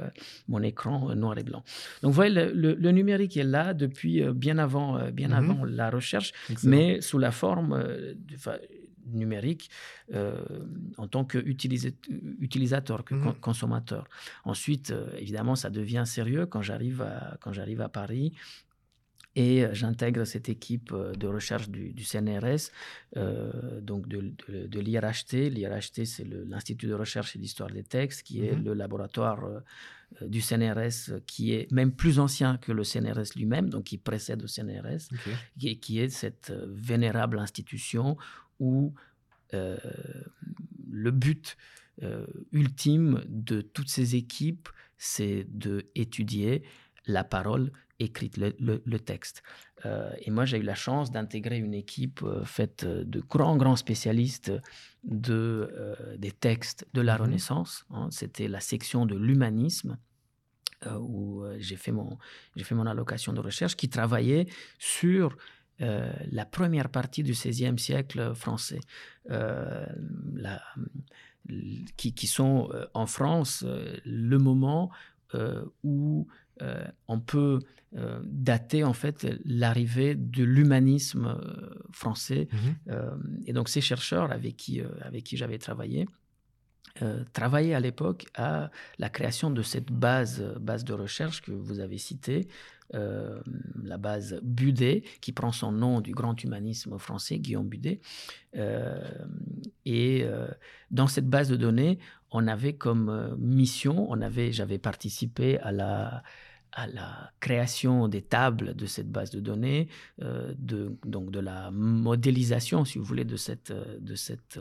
[0.48, 1.62] mon écran noir et blanc.
[2.02, 5.34] Donc vous voyez, le, le, le numérique est là depuis bien avant, bien Mhm.
[5.50, 6.70] avant la recherche, Excellent.
[6.76, 7.84] mais sous la forme
[9.06, 9.70] numérique
[10.12, 10.42] euh,
[10.96, 14.06] en tant qu'utilisateur, que con- consommateur.
[14.44, 18.32] Ensuite, euh, évidemment, ça devient sérieux quand j'arrive à, quand j'arrive à Paris
[19.36, 22.70] et euh, j'intègre cette équipe de recherche du, du CNRS,
[23.16, 25.50] euh, donc de, de, de l'IRHT.
[25.50, 28.64] L'IRHT, c'est l'Institut de recherche et d'histoire des textes, qui est Mhm.
[28.64, 29.40] le laboratoire
[30.20, 34.46] du CNRS, qui est même plus ancien que le CNRS lui-même, donc qui précède le
[34.46, 35.76] CNRS Ok.
[35.80, 38.16] qui, est cette vénérable institution
[38.60, 38.94] où
[39.54, 39.76] euh,
[40.90, 41.56] le but
[42.02, 46.62] euh, ultime de toutes ces équipes, c'est d'étudier
[47.06, 49.42] la parole écrite, le, le- le texte.
[49.86, 54.50] Euh, et moi, j'ai eu la chance d'intégrer une équipe faite de grands, grands spécialistes
[55.04, 57.22] de, des textes de la Mhm.
[57.22, 57.84] Renaissance.
[57.90, 58.08] hein.
[58.10, 59.98] C'était la section de l'humanisme
[61.00, 62.18] où j'ai fait, mon,
[62.58, 64.46] fait mon allocation de recherche qui travaillait
[64.78, 65.36] sur
[65.80, 68.80] euh, la première partie du XVIe siècle français,
[69.30, 69.86] euh,
[70.34, 70.62] la-
[71.96, 73.64] qui, qui sont euh, en France
[74.04, 74.90] le moment
[75.82, 76.28] où
[77.08, 77.58] on peut
[78.22, 81.36] dater en fait l'arrivée de l'humanisme
[81.90, 82.48] français.
[82.52, 82.58] Mhm.
[82.90, 83.10] Euh,
[83.46, 86.06] et donc ces chercheurs avec qui, avec qui j'avais travaillé
[87.02, 91.80] euh, travaillaient à l'époque à la création de cette base, base de recherche que vous
[91.80, 92.46] avez citée,
[92.94, 93.40] euh,
[93.82, 98.00] la base Budet, qui prend son nom du grand humanisme français, Guillaume Budet.
[98.56, 99.00] Euh,
[99.84, 100.48] et euh,
[100.90, 101.98] dans cette base de données,
[102.30, 106.22] on avait comme mission, on avait, j'avais participé à la,
[106.72, 109.88] à la création des tables de cette base de données,
[110.22, 114.58] euh, de, donc de la modélisation, si vous voulez, de, cette, de, cette,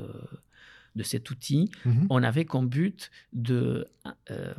[0.96, 1.72] de cet outil.
[1.86, 2.08] Mhm.
[2.10, 3.88] On avait comme but de
[4.32, 4.54] euh,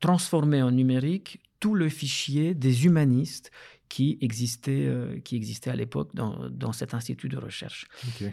[0.00, 3.50] transformer en numérique tout le fichier des humanistes
[3.88, 5.36] qui existaient, euh, qui
[5.70, 7.86] à l'époque dans, dans cet institut de recherche.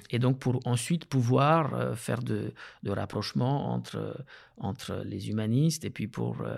[0.10, 4.26] Et donc pour ensuite pouvoir euh, faire de, de rapprochements entre,
[4.58, 6.58] entre les humanistes et puis pour euh,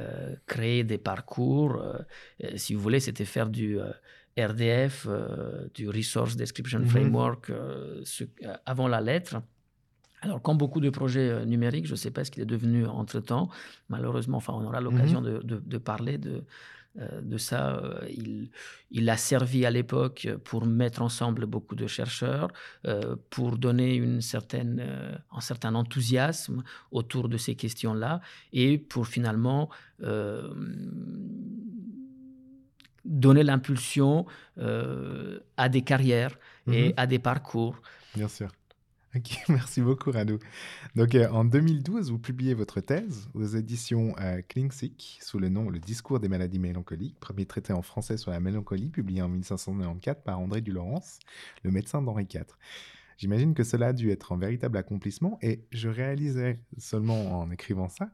[0.00, 1.76] euh, créer des parcours.
[1.76, 1.98] euh,
[2.44, 3.92] euh, si vous voulez, c'était faire du euh,
[4.36, 6.86] RDF, euh, du Resource Description Mhm.
[6.88, 9.36] Framework, euh, ce- euh, avant la lettre.
[10.24, 12.86] Alors, comme beaucoup de projets euh, numériques, je ne sais pas ce qu'il est devenu
[12.86, 13.48] entre-temps.
[13.88, 16.44] Malheureusement, enfin, on aura l'occasion de, de- de parler de,
[17.00, 17.60] euh, de ça.
[17.76, 18.50] Euh, Il,
[18.98, 22.48] il a servi à l'époque pour mettre ensemble beaucoup de chercheurs,
[22.86, 24.74] euh, pour donner une certaine,
[25.38, 28.20] un certain enthousiasme autour de ces questions-là
[28.52, 29.70] et pour finalement
[33.04, 34.26] donner l'impulsion
[35.56, 36.34] à des carrières
[36.70, 36.92] et Mhm.
[36.96, 37.76] à des parcours.
[38.14, 38.48] Bien sûr.
[39.14, 40.38] Ok, merci beaucoup Radu.
[40.96, 44.40] Donc euh, en 2012, vous publiez votre thèse aux éditions euh,
[45.20, 48.88] sous le nom Le discours des maladies mélancoliques, premier traité en français sur la mélancolie,
[48.88, 51.18] publié en 1594 par André Dulaurence,
[51.62, 52.44] le médecin d'Henri IV.
[53.18, 57.90] J'imagine que cela a dû être un véritable accomplissement et je réalisais seulement en écrivant
[57.90, 58.10] ça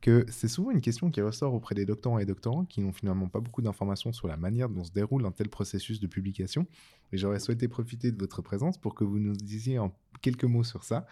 [0.00, 3.28] que c'est souvent une question qui ressort auprès des doctorants et doctorants qui n'ont finalement
[3.28, 6.66] pas beaucoup d'informations sur la manière dont se déroule un tel processus de publication.
[7.12, 10.64] Et j'aurais souhaité profiter de votre présence pour que vous nous disiez en quelques mots
[10.64, 11.06] sur ça,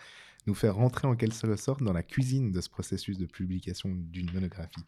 [0.46, 4.30] nous faire rentrer en quelque sorte dans la cuisine de ce processus de publication d'une
[4.32, 4.84] monographie.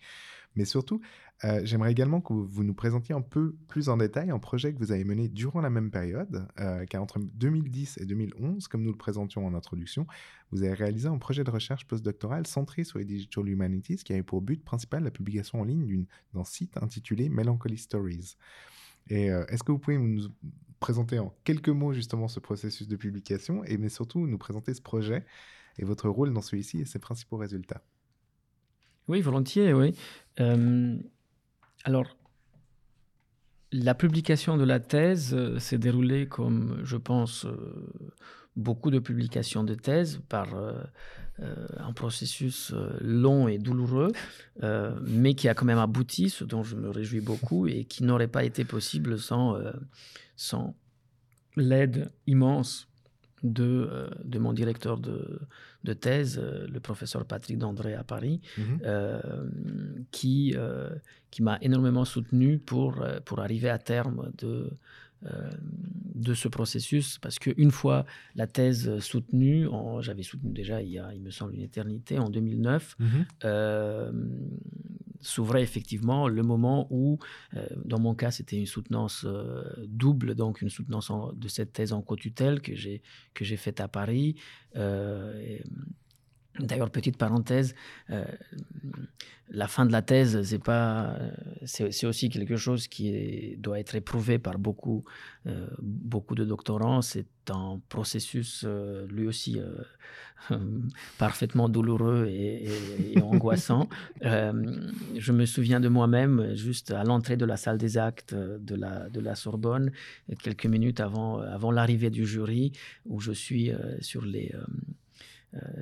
[0.57, 1.01] Mais surtout,
[1.45, 4.79] euh, j'aimerais également que vous, nous présentiez un peu plus en détail un projet que
[4.79, 8.91] vous avez mené durant la même période, euh, car entre 2010 et 2011, comme nous
[8.91, 10.07] le présentions en introduction,
[10.51, 14.23] vous avez réalisé un projet de recherche postdoctoral centré sur les Digital Humanities qui avait
[14.23, 18.37] pour but principal la publication en ligne d'un site intitulé Melancholy Stories.
[19.09, 20.29] Et euh, est-ce que vous pouvez nous
[20.79, 24.83] présenter en quelques mots justement ce processus de publication et mais surtout nous présenter ce
[24.83, 25.25] projet
[25.79, 27.83] et votre rôle dans celui-ci et ses principaux résultats?
[29.11, 29.93] Oui, volontiers, oui.
[30.39, 30.97] Euh,
[31.83, 32.17] alors,
[33.73, 37.93] la publication de la thèse euh, s'est déroulée comme, je pense, euh,
[38.55, 40.55] beaucoup de publications de thèse par
[41.79, 44.13] un processus long et douloureux,
[45.07, 48.29] mais qui a quand même abouti, ce dont je me réjouis beaucoup, et qui n'aurait
[48.29, 49.57] pas été possible sans,
[50.37, 50.75] sans
[51.57, 52.90] l'aide immense
[53.43, 55.41] de, de mon directeur de,
[55.85, 58.81] de thèse, euh, le professeur Patrick Dandré à Paris, Mhm.
[58.85, 59.21] euh,
[60.11, 60.91] qui, euh,
[61.31, 64.71] qui m'a énormément soutenu pour, euh, pour arriver à terme de,
[65.27, 65.51] euh,
[66.15, 67.19] de ce processus.
[67.19, 71.31] Parce qu'une fois la thèse soutenue, en- j'avais soutenu déjà il y a, il me
[71.31, 73.25] semble, une éternité, en 2009, Mhm.
[73.45, 74.13] euh,
[75.21, 77.19] s'ouvrait effectivement le moment où,
[77.55, 81.73] euh, dans mon cas, c'était une soutenance euh, double, donc une soutenance en- de cette
[81.73, 84.37] thèse en co-tutelle que j'ai faite à Paris.
[84.77, 85.59] Euh,
[86.59, 87.75] D'ailleurs, petite parenthèse,
[88.11, 88.25] euh,
[89.53, 91.17] la fin de la thèse, c'est pas,
[91.65, 95.05] c'est aussi quelque chose qui est- doit être éprouvé par beaucoup,
[95.47, 97.03] euh, beaucoup de doctorants.
[97.03, 99.61] C'est un processus, euh, lui aussi,
[101.19, 103.89] parfaitement douloureux et, et- et angoissant.
[104.23, 109.09] Je me souviens de moi-même, juste à l'entrée de la salle des actes de la,
[109.11, 109.91] de la Sorbonne,
[110.43, 112.73] quelques minutes avant, avant l'arrivée du jury,
[113.07, 114.53] où je suis sur les,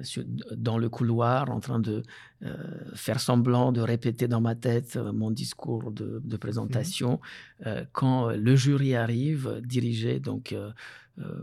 [0.03, 0.25] sur-
[0.57, 2.03] dans le couloir en train de
[2.43, 2.55] euh,
[2.95, 7.21] faire semblant de répéter dans ma tête euh, mon discours de, de présentation.
[7.67, 10.71] Euh, quand le jury arrive, dirigé donc euh,
[11.19, 11.43] euh,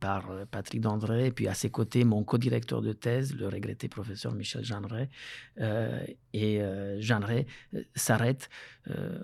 [0.00, 4.34] par Patrick Dandré, et puis à ses côtés mon co-directeur de thèse, le regretté professeur
[4.34, 5.08] Michel Jeanneret,
[5.60, 8.50] euh, et euh, Jeanneret euh, s'arrête,
[8.90, 9.18] euh,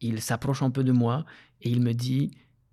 [0.00, 1.24] il s'approche un peu de moi
[1.62, 2.30] et il me dit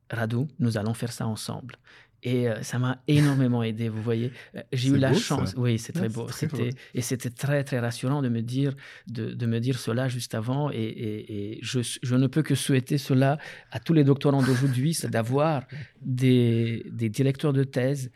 [0.10, 1.76] Radou, nous allons faire ça ensemble.
[2.26, 4.32] Et euh, ça m'a énormément aidé, vous voyez.
[4.56, 5.22] Euh, J'ai eu la beau, ça.
[5.22, 6.28] chance, oui, c'est très beau.
[6.32, 8.74] C'était et c'était très très rassurant de me dire
[9.08, 10.72] de, de me dire cela juste avant.
[10.72, 13.38] Et, et- et je, je ne peux que souhaiter cela
[13.72, 15.64] à tous les doctorants d'aujourd'hui, c'est d'avoir
[16.02, 18.10] des, des directeurs de thèse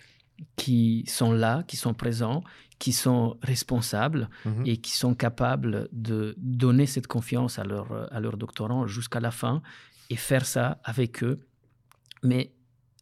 [0.56, 2.44] qui sont là, qui sont présents,
[2.80, 4.64] qui sont responsables Mhm.
[4.68, 9.32] et qui sont capables de donner cette confiance à leurs à leurs doctorants jusqu'à la
[9.32, 9.62] fin
[10.10, 11.40] et faire ça avec eux.
[12.24, 12.52] Mais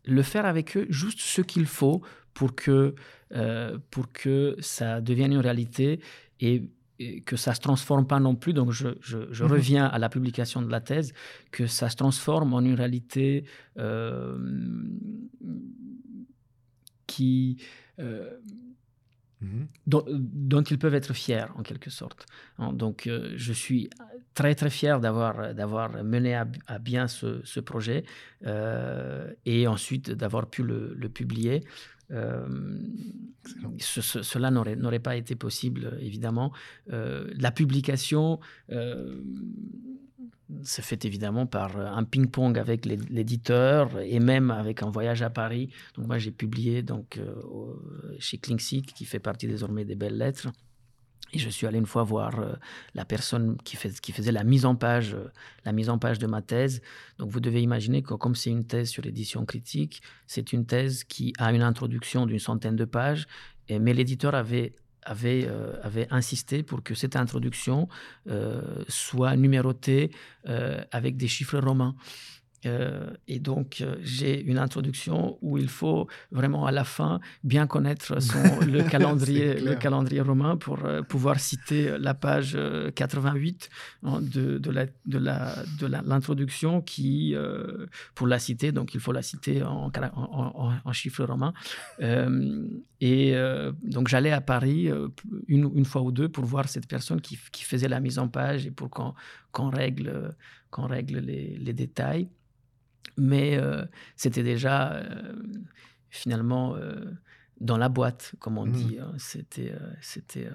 [0.07, 2.01] le faire avec eux juste ce qu'il faut
[2.33, 2.95] pour que,
[3.33, 5.99] euh, pour que ça devienne une réalité
[6.39, 8.53] et, et que ça ne se transforme pas non plus.
[8.53, 9.51] Donc, je, je- je Mhm.
[9.51, 11.13] reviens à la publication de la thèse,
[11.51, 13.45] que ça se transforme en une réalité
[13.77, 14.37] euh,
[17.07, 17.57] qui...
[17.99, 18.29] euh.
[19.87, 22.25] Dont, dont ils peuvent être fiers en quelque sorte.
[22.57, 23.89] Hein, Donc euh, je suis
[24.33, 28.03] très très fier d'avoir d'avoir mené à, à bien ce, ce projet
[28.45, 31.63] euh, et ensuite d'avoir pu le, le publier.
[32.11, 32.47] Euh,
[33.79, 36.51] ce- ce- cela n'aurait n'aurait pas été possible évidemment.
[36.87, 38.39] La publication
[40.63, 45.29] se fait évidemment par un ping-pong avec l'é- l'éditeur et même avec un voyage à
[45.29, 45.69] Paris.
[45.95, 47.33] Donc moi j'ai publié donc euh,
[48.19, 50.49] chez Klingsik qui fait partie désormais des belles lettres.
[51.33, 52.53] Et je suis allé une fois voir euh,
[52.93, 55.27] la personne qui, faisait la mise en page, euh,
[55.65, 56.81] la mise en page de ma thèse.
[57.17, 61.03] Donc vous devez imaginer que comme c'est une thèse sur édition critique, c'est une thèse
[61.03, 63.27] qui a une introduction d'une centaine de pages,
[63.67, 67.87] et- mais l'éditeur avait avait, euh, avait insisté pour que cette introduction
[68.27, 70.11] euh, soit numérotée
[70.49, 71.95] euh, avec des chiffres romains.
[72.65, 77.67] Euh, et donc, euh, j'ai une introduction où il faut vraiment à la fin bien
[77.67, 79.75] connaître son, le, calendrier, le
[80.21, 83.69] romain pour euh, pouvoir citer la page euh, 88
[84.03, 87.35] hein, de, de la- de la- de la- l'introduction qui,
[88.15, 91.53] pour la citer, donc il faut la citer en, en, en- en chiffres romains.
[93.01, 93.33] Et
[93.83, 94.89] donc, j'allais à Paris
[95.47, 98.27] une, une fois ou deux pour voir cette personne qui, qui faisait la mise en
[98.27, 100.35] page et pour qu'on règle,
[100.71, 102.27] qu'on règle les, les détails.
[103.17, 105.33] Mais euh, c'était déjà euh,
[106.09, 107.05] finalement euh,
[107.61, 108.71] dans la boîte, comme on Mhm.
[108.73, 108.99] dit.
[108.99, 109.13] hein.
[109.17, 110.49] C'était, c'était,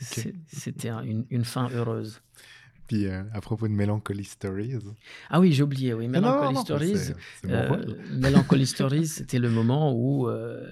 [0.00, 2.20] c'est- c'était un- une, une fin heureuse.
[2.86, 4.74] Puis euh, à propos de Melancholy Stories.
[5.30, 6.06] Ah oui, j'ai oublié, oui.
[6.12, 6.56] Ah non, non, Melancholy
[6.98, 7.12] Stories.
[7.46, 7.94] Euh.
[8.12, 10.70] Melancholy Stories, c'était le moment où, euh,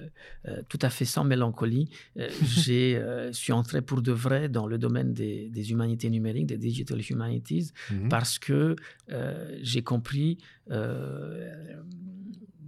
[0.69, 1.89] tout à fait sans mélancolie,
[2.43, 6.57] j'ai euh, suis entré pour de vrai dans le domaine des, des humanités numériques, des
[6.57, 8.09] digital humanities, Mhm.
[8.09, 8.75] parce que
[9.61, 10.37] j'ai compris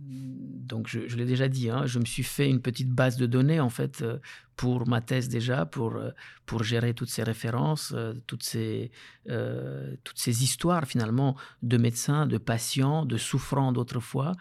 [0.07, 3.59] donc je, l'ai déjà dit, hein, je me suis fait une petite base de données
[3.59, 4.17] en fait euh,
[4.55, 6.11] pour ma thèse déjà, pour, euh,
[6.45, 7.93] pour gérer toutes ces références,
[8.25, 8.91] toutes, ces,
[9.25, 14.31] toutes ces histoires finalement de médecins, de patients, de souffrants d'autrefois,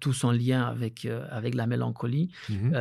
[0.00, 2.30] tous en lien avec, avec la mélancolie.
[2.48, 2.72] Mhm.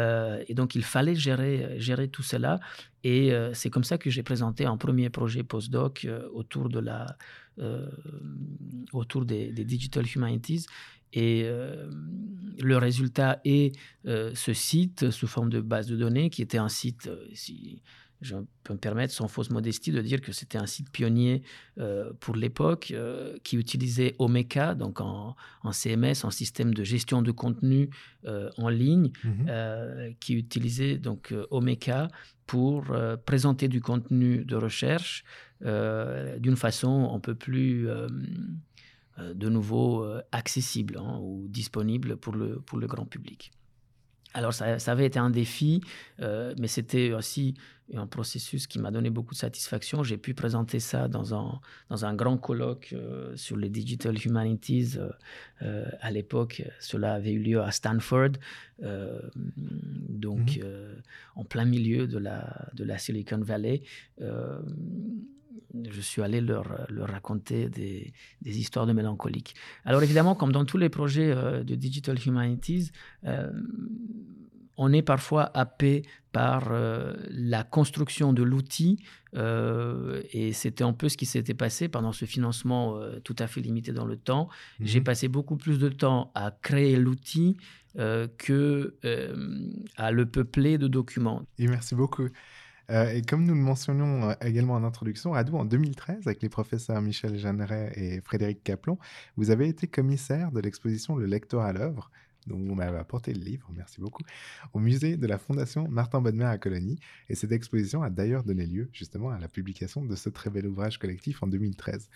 [0.48, 2.62] et donc il fallait gérer, gérer tout cela.
[3.04, 7.18] Et c'est comme ça que j'ai présenté un premier projet postdoc autour, de la,
[8.94, 10.68] autour des, des Digital Humanities
[11.14, 11.90] et euh,
[12.60, 16.70] le résultat est euh, ce site sous forme de base de données, qui était un
[16.70, 17.82] site, si
[18.22, 21.42] je peux me permettre, sans fausse modestie, de dire que c'était un site pionnier
[22.20, 22.94] pour l'époque,
[23.44, 25.36] qui utilisait Omeka, donc en,
[25.72, 27.90] CMS, en système de gestion de contenu
[28.58, 30.14] en ligne, Mhm.
[30.20, 32.10] qui utilisait donc Omeka
[32.46, 32.96] pour
[33.26, 35.24] présenter du contenu de recherche
[35.62, 37.88] d'une façon un peu plus
[39.34, 43.52] de nouveau euh, accessible hein, ou disponible pour le, pour le grand public.
[44.34, 45.82] Alors ça, ça avait été un défi,
[46.22, 47.54] euh, mais c'était aussi
[47.94, 50.04] un processus qui m'a donné beaucoup de satisfaction.
[50.04, 51.60] J'ai pu présenter ça dans un,
[51.90, 52.96] dans un grand colloque
[53.36, 54.98] sur les Digital Humanities.
[55.60, 58.32] à l'époque, cela avait eu lieu à Stanford,
[58.80, 61.02] donc Mhm.
[61.36, 63.84] en plein milieu de la, de la Silicon Valley
[65.90, 69.56] je suis allé leur, leur raconter des, des, histoires de mélancolique.
[69.86, 72.92] Alors évidemment, comme dans tous les projets euh, de Digital Humanities,
[73.26, 73.52] euh,
[74.78, 79.04] on est parfois happé par euh, la construction de l'outil,
[79.36, 83.46] euh, et c'était un peu ce qui s'était passé pendant ce financement euh, tout à
[83.48, 84.50] fait limité dans le temps.
[84.80, 84.88] Mhm.
[84.88, 87.58] J'ai passé beaucoup plus de temps à créer l'outil
[88.38, 88.96] que
[89.98, 91.46] à le peupler de documents.
[91.60, 92.30] Et merci beaucoup.
[92.92, 96.50] Euh, et comme nous le mentionnions euh, également en introduction, Radou, en 2013, avec les
[96.50, 98.98] professeurs Michel Jeanneret et Frédéric Caplon,
[99.38, 102.12] vous avez été commissaire de l'exposition Le lecteur à l'œuvre,
[102.48, 104.24] dont vous m'avez apporté le livre, merci beaucoup,
[104.74, 107.00] au musée de la Fondation Martin Bodmer à Colonie.
[107.30, 110.68] Et cette exposition a d'ailleurs donné lieu justement à la publication de ce très bel
[110.68, 112.10] ouvrage collectif en 2013.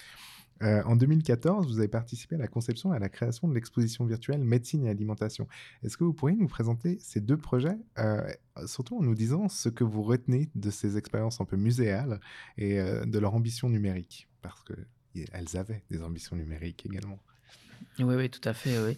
[0.64, 4.06] Euh, en 2014, vous avez participé à la conception et à la création de l'exposition
[4.06, 5.47] virtuelle Médecine et Alimentation.
[5.84, 8.22] Est-ce que vous pourriez nous présenter ces deux projets, euh,
[8.66, 12.20] surtout en nous disant ce que vous retenez de ces expériences un peu muséales
[12.58, 14.30] et euh, de leur ambition numérique?
[14.41, 17.20] Parce qu'elles avaient des ambitions numériques également.
[17.99, 18.97] Oui, oui, tout à fait, oui.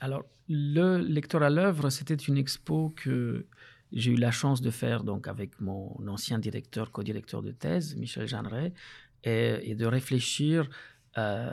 [0.00, 3.46] Alors, le lecteur à l'œuvre, c'était une expo que
[3.92, 8.26] j'ai eu la chance de faire donc avec mon ancien directeur, co-directeur de thèse, Michel
[8.26, 8.72] Jeanneret,
[9.24, 10.68] et, et, de réfléchir
[11.16, 11.50] euh,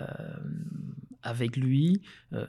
[1.24, 2.02] avec lui.
[2.34, 2.46] Euh,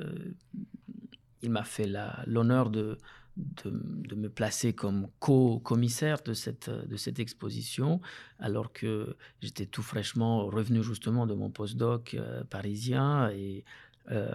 [1.42, 1.88] il m'a fait
[2.26, 2.98] l'honneur de,
[3.36, 8.00] de, me placer comme co-commissaire de cette, de cette exposition,
[8.38, 13.64] alors que j'étais tout fraîchement revenu justement de mon postdoc euh, parisien et
[14.10, 14.34] euh,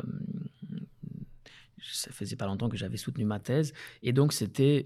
[1.83, 3.73] ça faisait pas longtemps que j'avais soutenu ma thèse.
[4.03, 4.85] Et donc, c'était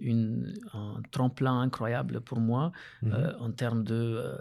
[0.74, 2.72] un tremplin incroyable pour moi
[3.02, 3.14] Mhm.
[3.14, 4.38] euh, en termes de, euh,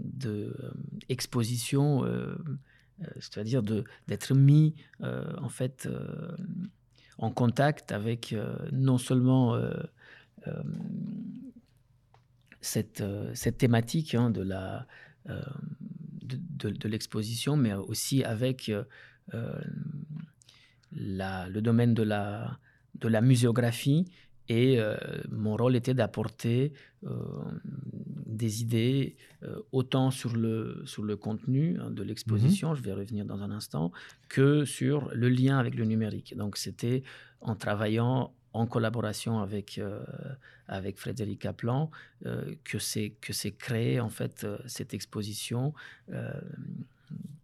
[0.00, 0.70] de euh,
[1.08, 2.04] exposition,
[3.20, 5.88] c'est-à-dire d'être mis euh, en fait
[7.18, 8.34] en contact avec
[8.72, 9.56] non seulement
[12.60, 13.02] cette,
[13.34, 14.86] cette thématique hein, de la
[15.26, 18.84] de, de- de l'exposition, mais aussi avec euh,
[20.92, 22.58] la- le domaine de la,
[22.94, 24.04] de la muséographie.
[24.50, 24.96] Et euh,
[25.30, 26.72] mon rôle était d'apporter
[27.04, 27.12] euh,
[28.24, 33.26] des idées euh, autant sur le, sur le contenu hein, de l'exposition, je vais revenir
[33.26, 33.92] dans un instant,
[34.30, 36.34] que sur le lien avec le numérique.
[36.34, 37.02] Donc c'était
[37.42, 39.78] en travaillant en collaboration avec,
[40.66, 41.90] avec Frédéric Kaplan
[42.64, 45.74] que c'est que c'est créé en fait cette exposition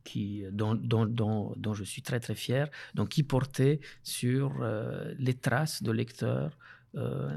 [0.05, 5.15] qui dont, dont, dont, dont je suis très très fier donc qui portait sur euh,
[5.19, 6.59] les traces de lecteurs
[6.95, 7.31] euh,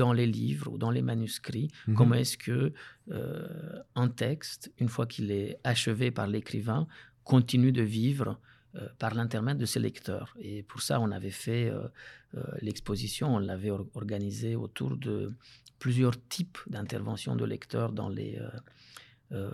[0.00, 1.94] dans les livres ou dans les manuscrits Mhm.
[1.94, 2.72] comment est-ce que
[3.10, 6.86] euh, un texte une fois qu'il est achevé par l'écrivain
[7.24, 8.38] continue de vivre
[8.98, 10.36] par l'intermède de ses lecteurs.
[10.40, 11.72] Et pour ça, on avait fait
[12.60, 15.32] l'exposition, on l'avait or- organisée autour de
[15.78, 18.38] plusieurs types d'interventions de lecteurs dans les,
[19.32, 19.50] euh,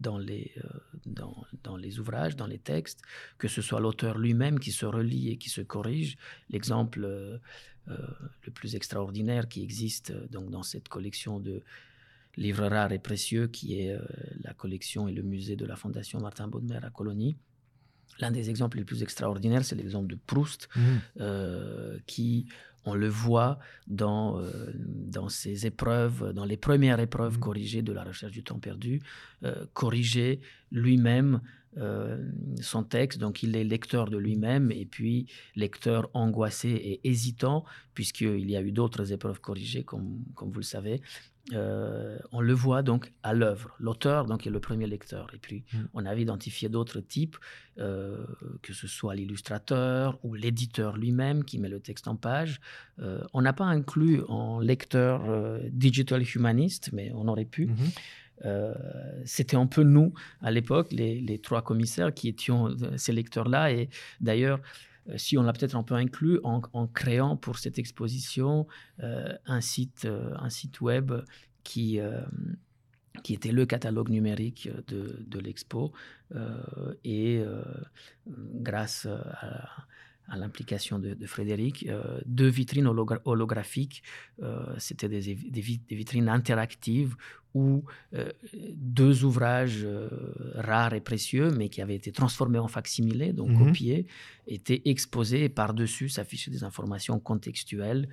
[0.00, 0.68] dans, les, euh,
[1.06, 3.00] dans, dans les ouvrages, dans les textes,
[3.38, 6.16] que ce soit l'auteur lui-même qui se relie et qui se corrige.
[6.50, 7.38] L'exemple euh,
[7.86, 11.62] le plus extraordinaire qui existe donc, dans cette collection de
[12.36, 13.98] livres rares et précieux qui est
[14.42, 17.36] la collection et le musée de la Fondation Martin Baudemer à Colonie.
[18.20, 20.68] L'un des exemples les plus extraordinaires, c'est l'exemple de Proust,
[21.20, 22.46] euh, qui,
[22.84, 27.40] on le voit dans, euh, dans ses épreuves, dans les premières épreuves Mhm.
[27.40, 29.00] corrigées de la recherche du temps perdu,
[29.44, 31.40] euh, corriger lui-même
[32.60, 33.18] son texte.
[33.20, 37.64] Donc il est lecteur de lui-même et puis lecteur angoissé et hésitant,
[37.94, 41.00] puisqu'il y a eu d'autres épreuves corrigées, comme, comme vous le savez.
[41.54, 43.74] Euh, on le voit donc à l'œuvre.
[43.78, 45.28] L'auteur donc est le premier lecteur.
[45.34, 45.78] Et puis mm.
[45.94, 47.36] on avait identifié d'autres types,
[47.78, 48.24] euh,
[48.62, 52.60] que ce soit l'illustrateur ou l'éditeur lui-même qui met le texte en page.
[53.00, 55.22] Euh, on n'a pas inclus en lecteur
[55.70, 57.66] digital humaniste, mais on aurait pu.
[57.66, 58.74] Mm-hmm.
[59.24, 63.72] C'était un peu nous à l'époque, les, trois commissaires qui étions ces lecteurs-là.
[63.72, 63.88] Et
[64.20, 64.60] d'ailleurs,
[65.16, 68.66] si on l'a peut-être un peu inclus en, créant pour cette exposition
[69.02, 71.12] euh, un, site, euh, un site web
[71.64, 72.00] qui,
[73.22, 75.92] qui était le catalogue numérique de, de l'expo.
[77.04, 77.44] et
[78.26, 82.86] grâce à, l'implication de, Frédéric, euh, deux vitrines
[83.24, 84.02] holographiques.
[84.42, 87.16] Euh, c'était des, vitrines interactives
[87.58, 87.84] où
[88.14, 88.30] euh,
[88.74, 89.86] deux ouvrages
[90.54, 93.66] rares et précieux, mais qui avaient été transformés en facsimilés, donc mhm.
[93.66, 94.06] copiés,
[94.46, 98.08] étaient exposés et par-dessus s'affichaient des informations contextuelles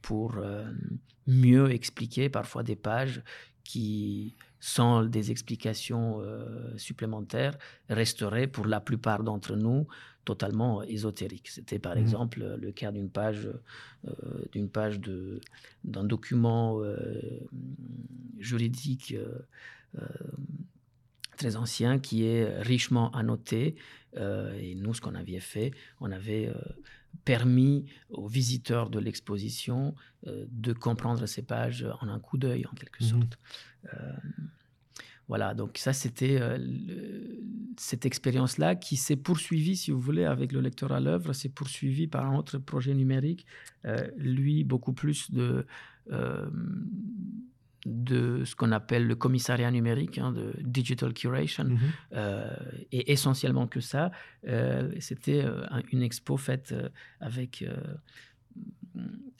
[0.00, 0.40] pour
[1.26, 3.22] mieux expliquer parfois des pages
[3.64, 6.20] qui sans des explications
[6.76, 7.56] supplémentaires,
[7.88, 9.86] resteraient pour la plupart d'entre nous
[10.26, 11.48] totalement ésotérique.
[11.48, 12.00] C'était par mmh.
[12.00, 13.48] exemple le cas d'une page,
[14.06, 14.12] euh,
[14.52, 15.40] d'une page de,
[15.84, 17.20] d'un document euh,
[18.38, 20.00] juridique euh,
[21.38, 23.76] très ancien qui est richement annoté.
[24.16, 25.70] et nous, ce qu'on avait fait,
[26.00, 26.50] on avait
[27.24, 33.04] permis aux visiteurs de l'exposition de comprendre ces pages en un coup d'œil, en quelque
[33.04, 33.08] mmh.
[33.12, 33.38] sorte.
[35.28, 36.58] Voilà, donc ça, c'était euh,
[37.76, 42.06] cette expérience-là qui s'est poursuivie, si vous voulez, avec le lecteur à l'œuvre, s'est poursuivie
[42.06, 43.44] par un autre projet numérique,
[43.86, 45.66] euh, lui, beaucoup plus de,
[46.12, 46.48] euh,
[47.86, 52.86] de ce qu'on appelle le commissariat numérique, hein, de digital curation, mm-hmm.
[52.92, 54.12] et essentiellement que ça.
[55.00, 55.44] c'était
[55.92, 56.74] une expo faite
[57.20, 57.64] avec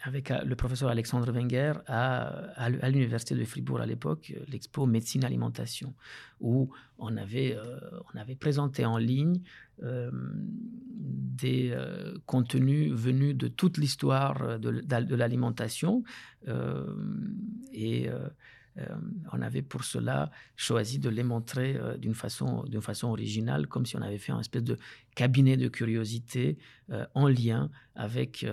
[0.03, 5.25] avec euh, le professeur Alexandre Wenger à, l'université de Fribourg à l'époque, euh, l'expo médecine
[5.25, 5.95] alimentation,
[6.41, 7.79] où on avait, euh,
[8.13, 9.41] on avait présenté en ligne
[9.79, 11.77] des
[12.25, 16.03] contenus venus de toute l'histoire de, de l'alimentation
[17.75, 18.09] et
[19.35, 23.97] on avait pour cela choisi de les montrer d'une façon, d'une façon originale, comme si
[23.97, 24.79] on avait fait un espèce de
[25.15, 26.57] cabinet de curiosité
[27.13, 28.47] en lien avec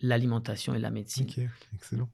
[0.00, 1.26] l'alimentation et la médecine.
[1.28, 1.40] Ok,
[1.74, 2.08] excellent.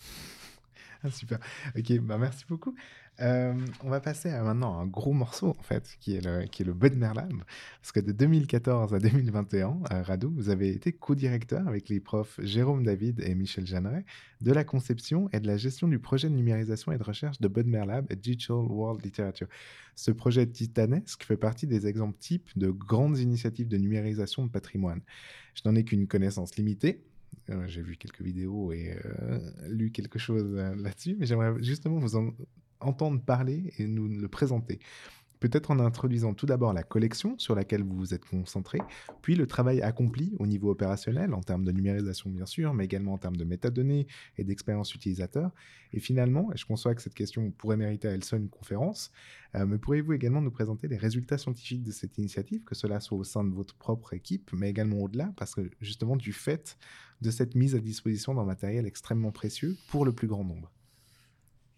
[1.02, 1.38] ah, super.
[1.76, 2.74] Ok, bah merci beaucoup.
[3.20, 6.62] Euh, on va passer à maintenant un gros morceau, en fait, qui est le, qui
[6.62, 7.44] est le Lab.
[7.80, 12.40] Parce que de 2014 à 2021, à Radou, vous avez été co-directeur avec les profs
[12.42, 14.04] Jérôme David et Michel Jeanneret
[14.40, 17.46] de la conception et de la gestion du projet de numérisation et de recherche de
[17.48, 19.48] Bodmer Lab et Digital World Literature.
[19.94, 25.00] Ce projet titanesque fait partie des exemples types de grandes initiatives de numérisation de patrimoine.
[25.54, 27.04] Je n'en ai qu'une connaissance limitée,
[27.50, 29.38] euh, j'ai vu quelques vidéos et euh,
[29.68, 32.32] lu quelque chose là-dessus, mais j'aimerais justement vous en
[32.80, 34.78] entendre parler et nous le présenter.
[35.44, 38.78] Peut-être en introduisant tout d'abord la collection sur laquelle vous vous êtes concentré,
[39.20, 43.12] puis le travail accompli au niveau opérationnel, en termes de numérisation bien sûr, mais également
[43.12, 44.06] en termes de métadonnées
[44.38, 45.50] et d'expérience utilisateur.
[45.92, 49.12] Et finalement, et je conçois que cette question pourrait mériter à elle seule une conférence,
[49.54, 53.18] euh, mais pourriez-vous également nous présenter les résultats scientifiques de cette initiative, que cela soit
[53.18, 56.78] au sein de votre propre équipe, mais également au-delà, parce que justement du fait
[57.20, 60.73] de cette mise à disposition d'un matériel extrêmement précieux pour le plus grand nombre?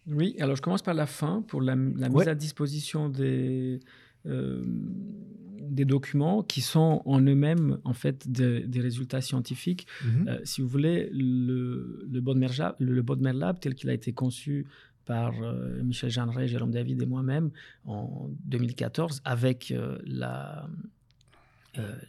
[0.09, 3.79] Oui, alors je commence par la fin pour la, mise à disposition des,
[4.25, 9.85] euh, des documents qui sont en eux-mêmes en fait des résultats scientifiques.
[10.05, 10.27] Mhm.
[10.27, 12.47] Euh, si vous voulez, le, le Bodmer,
[12.79, 14.65] le, Lab tel qu'il a été conçu
[15.05, 17.51] par euh, Michel Jeanneret, Jérôme David et moi-même
[17.85, 19.73] en 2014 avec
[20.05, 20.69] la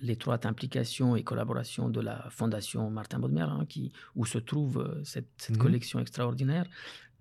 [0.00, 5.50] l'étroite implication et collaboration de la Fondation Martin Bodmer, hein, qui, où se trouve cette,
[5.50, 5.58] mhm.
[5.58, 6.64] collection extraordinaire.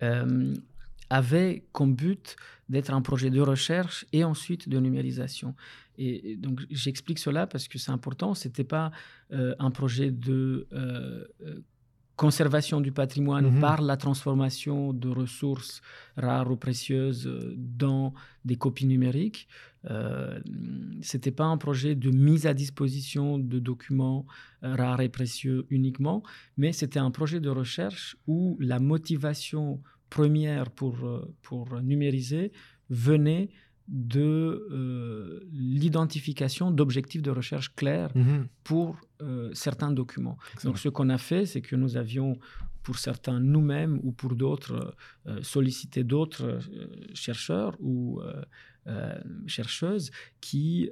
[0.02, 0.54] Euh,
[1.10, 2.36] avait comme but
[2.68, 5.54] d'être un projet de recherche et ensuite de numérisation.
[5.96, 8.34] Et, donc j'explique cela parce que c'est important.
[8.34, 8.92] C'était pas
[9.32, 11.24] euh, un projet de euh,
[12.16, 13.60] conservation du patrimoine mhm.
[13.60, 15.80] par la transformation de ressources
[16.16, 18.12] rares ou précieuses dans
[18.44, 19.48] des copies numériques.
[19.90, 20.38] Euh,
[21.00, 24.26] c'était pas un projet de mise à disposition de documents
[24.62, 26.22] rares et précieux uniquement,
[26.56, 29.80] mais c'était un projet de recherche où la motivation
[30.10, 32.52] première pour, euh, pour numériser
[32.90, 33.50] venait
[33.88, 38.46] de euh, l'identification d'objectifs de recherche clairs Mhm.
[38.62, 40.36] pour euh, certains documents.
[40.54, 40.70] Excellent.
[40.72, 42.38] Donc ce qu'on a fait, c'est que nous avions,
[42.82, 44.94] pour certains nous-mêmes ou pour d'autres,
[45.26, 46.58] euh, sollicité d'autres
[47.14, 48.20] chercheurs ou
[49.46, 50.10] chercheuses
[50.40, 50.90] qui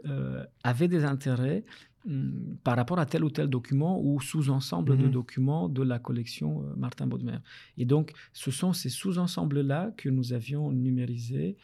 [0.64, 1.64] avaient des intérêts
[2.06, 5.10] hum, par rapport à tel ou tel document ou sous-ensemble de Mhm.
[5.20, 7.38] documents de la collection Martin Baudemer.
[7.78, 11.56] Et donc, ce sont ces sous-ensembles-là que nous avions numérisés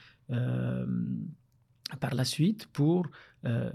[2.00, 3.06] par la suite pour
[3.44, 3.70] euh,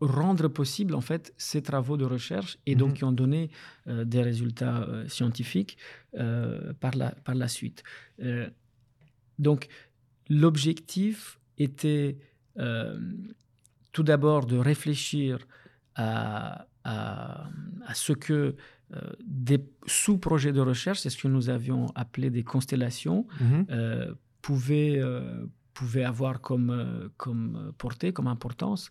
[0.00, 2.96] rendre possible en fait ces travaux de recherche et donc Mhm.
[2.96, 3.50] qui ont donné
[3.88, 5.76] euh, des résultats euh, scientifiques
[6.16, 7.82] euh, par, la, par la suite.
[8.22, 8.48] Euh,
[9.38, 9.68] donc
[10.28, 12.18] l'objectif était
[12.58, 12.98] euh,
[13.92, 15.38] tout d'abord de réfléchir
[15.96, 17.48] à, à,
[17.84, 18.54] à ce que
[18.94, 23.66] euh, des sous-projets de recherche, c'est ce que nous avions appelé des constellations, Mhm.
[24.42, 28.90] Pouvaient, euh, pouvaient avoir comme, euh, comme portée, comme importance,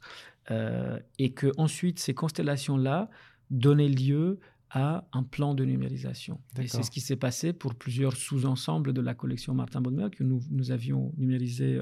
[0.51, 3.09] euh, et que ensuite ces constellations-là
[3.49, 4.39] donnaient lieu
[4.69, 6.41] à un plan de numérisation.
[6.59, 10.23] Et c'est ce qui s'est passé pour plusieurs sous-ensembles de la collection Martin Baudemer que
[10.25, 11.79] nous, nous avions numérisé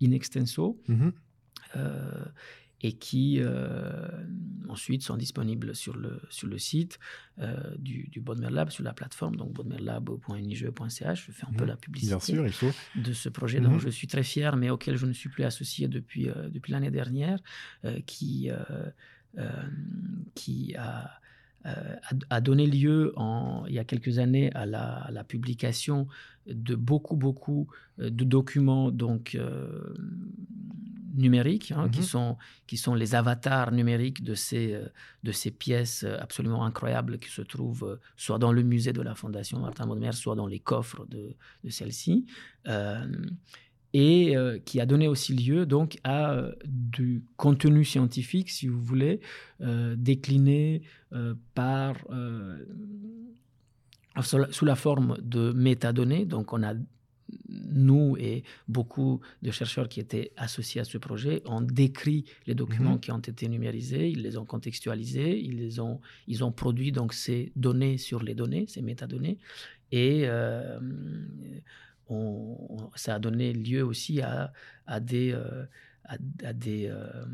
[0.00, 1.12] in extenso Mhm.
[1.76, 2.24] euh,
[2.82, 4.08] et qui euh,
[4.68, 6.98] ensuite sont disponibles sur le, sur le site
[7.38, 11.26] euh, du, du Bodmer Lab, sur la plateforme, donc bodmerlab.nige.ch.
[11.26, 11.68] Je fais un peu Mhm.
[11.70, 12.70] la publicité Bien sûr, il faut.
[12.96, 15.88] de ce projet dont je suis très fier, mais auquel je ne suis plus associé
[15.88, 17.38] depuis, euh, depuis l'année dernière,
[18.06, 18.50] qui,
[20.34, 21.20] qui a,
[21.64, 21.98] a,
[22.30, 26.06] a donné lieu en, il y a quelques années à la, à la publication
[26.46, 27.68] de beaucoup, beaucoup
[27.98, 29.94] euh, de documents donc, euh,
[31.14, 32.04] numériques, hein, qui, Mhm.
[32.06, 32.36] sont,
[32.66, 34.86] qui sont les avatars numériques de ces, euh,
[35.24, 39.58] de ces pièces absolument incroyables qui se trouvent soit dans le musée de la Fondation
[39.58, 41.34] Martin Baudemer, soit dans les coffres de,
[41.64, 42.24] de celle-ci.
[42.66, 43.06] Euh,
[43.94, 48.82] et euh, qui a donné aussi lieu donc à euh, du contenu scientifique, si vous
[48.82, 49.20] voulez,
[49.60, 50.80] euh, décliné
[51.54, 51.96] par
[54.20, 56.24] sous la- forme de métadonnées.
[56.26, 56.74] Donc on a
[57.48, 62.94] nous et beaucoup de chercheurs qui étaient associés à ce projet ont décrit les documents
[62.94, 63.00] Mhm.
[63.00, 67.14] qui ont été numérisés, ils les ont contextualisés, ils les ont, ils ont produit donc
[67.14, 69.38] ces données sur les données, ces métadonnées,
[69.92, 70.78] et euh,
[72.08, 74.52] on- ça a donné lieu aussi à,
[74.86, 75.64] à des euh,
[76.04, 77.24] à, à des euh,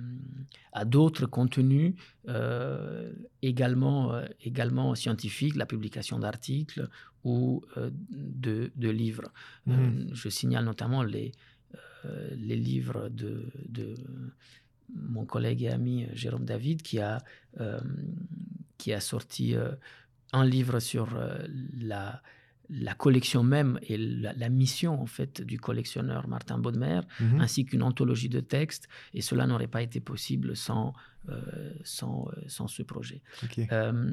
[0.73, 1.95] à d'autres contenus
[2.29, 3.13] euh,
[3.43, 6.89] également euh, également scientifiques, la publication d'articles
[7.25, 7.63] ou
[8.11, 9.33] de, de livres.
[9.67, 10.11] Mhm.
[10.13, 11.33] je signale notamment les
[12.37, 13.95] les livres de, de
[14.95, 17.19] mon collègue et ami Jérôme David qui a
[18.79, 19.57] qui a sorti
[20.33, 21.09] un livre sur
[21.77, 22.23] la
[22.71, 27.41] la collection même et la, la mission en fait du collectionneur Martin Baudemer, Mhm.
[27.41, 30.93] ainsi qu'une anthologie de textes, et cela n'aurait pas été possible sans,
[31.31, 33.23] euh, sans, euh, sans ce projet.
[33.73, 34.13] Euh,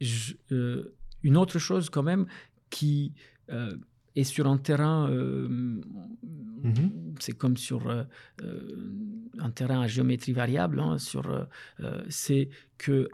[0.00, 2.26] je- euh, une autre chose quand même
[2.70, 3.12] qui
[4.16, 7.14] est sur un terrain, Mhm.
[7.20, 11.46] c'est comme sur un terrain à géométrie variable, hein, sur,
[12.08, 12.48] c'est
[12.78, 13.08] que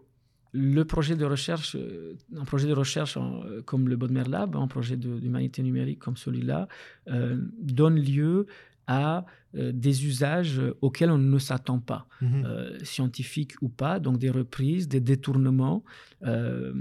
[0.58, 4.66] le projet de recherche, euh, un projet de recherche euh, comme le Bodmer Lab, un
[4.66, 6.68] projet d'humanité numérique comme celui-là,
[7.08, 8.46] euh, donne lieu
[8.86, 12.42] à euh, des usages auxquels on ne s'attend pas Mhm.
[12.44, 15.82] euh, scientifiques ou pas, donc des reprises, des détournements.
[16.24, 16.72] euh,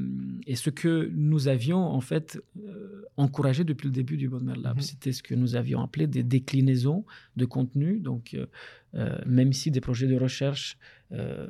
[0.47, 4.77] et ce que nous avions en fait euh, encouragé depuis le début du Bodmer Lab,
[4.77, 4.81] Mhm.
[4.81, 7.05] c'était ce que nous avions appelé des déclinaisons
[7.35, 7.99] de contenu.
[7.99, 8.47] Donc, euh,
[8.95, 10.77] euh, même si des projets de recherche
[11.13, 11.47] euh,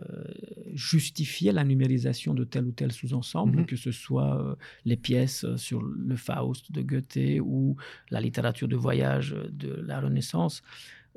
[0.74, 3.66] justifiaient la numérisation de tel ou tel sous-ensemble, Mhm.
[3.66, 4.56] que ce soit euh,
[4.86, 7.76] les pièces euh, sur le Faust de Goethe ou
[8.12, 10.62] la littérature de voyage de la Renaissance,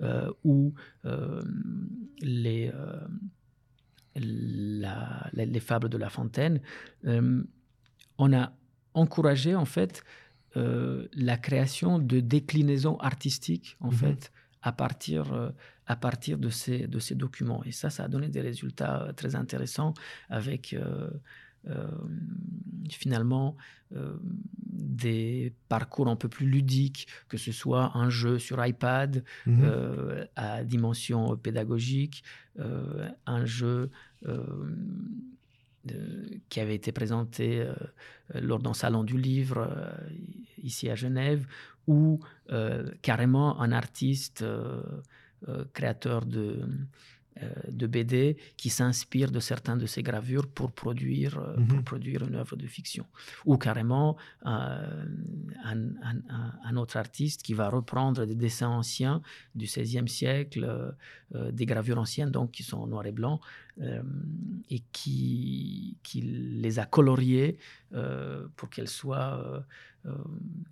[0.03, 0.75] euh, ou
[1.05, 1.43] euh,
[2.23, 3.07] les, euh,
[4.17, 6.61] la- les, les fables de La Fontaine,
[8.19, 8.53] on a
[8.95, 10.03] encouragé en fait
[10.57, 13.93] euh, la création de déclinaisons artistiques en Mhm.
[13.93, 14.33] fait
[14.63, 15.51] à partir, euh,
[15.87, 17.63] à partir de, ces, de ces documents.
[17.65, 19.95] Et ça, ça a donné des résultats très intéressants
[20.29, 21.09] avec euh,
[22.91, 23.57] finalement
[23.93, 29.61] euh, des parcours un peu plus ludiques, que ce soit un jeu sur iPad Mhm.
[29.63, 32.23] euh, à dimension pédagogique,
[32.59, 33.91] euh, un jeu
[34.27, 34.45] euh,
[35.91, 37.75] euh, qui avait été présenté euh,
[38.35, 39.93] lors d'un salon du livre euh,
[40.63, 41.47] ici à Genève,
[41.87, 44.83] ou euh, carrément un artiste euh,
[45.49, 46.61] euh, créateur de,
[47.71, 51.35] de BD qui s'inspire de certaines de ces gravures pour produire,
[51.69, 51.85] pour Mhm.
[51.85, 53.07] produire une œuvre de fiction.
[53.47, 54.17] Ou carrément
[54.47, 55.05] euh,
[55.65, 59.23] un, un- un- un autre artiste qui va reprendre des dessins anciens
[59.55, 60.91] du XVIe siècle, euh,
[61.35, 63.41] euh, des gravures anciennes donc qui sont en noir et blanc,
[63.81, 64.03] euh,
[64.69, 67.57] et qui, qui les a coloriées
[67.95, 69.61] euh, pour qu'elles soient euh,
[70.07, 70.15] euh,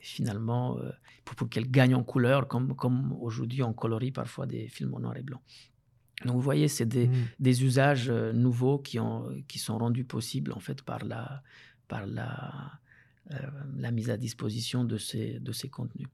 [0.00, 0.90] finalement, euh,
[1.24, 5.00] pour, pour qu'elles gagnent en couleur, comme, comme aujourd'hui on colorie parfois des films en
[5.00, 5.40] noir et blanc.
[6.24, 7.08] Donc vous voyez, c'est des,
[7.38, 11.42] des usages euh, nouveaux qui, ont, qui sont rendus possibles en fait par la,
[11.86, 12.72] par la,
[13.30, 13.36] euh,
[13.76, 16.08] la mise à disposition de ces, de ces contenus.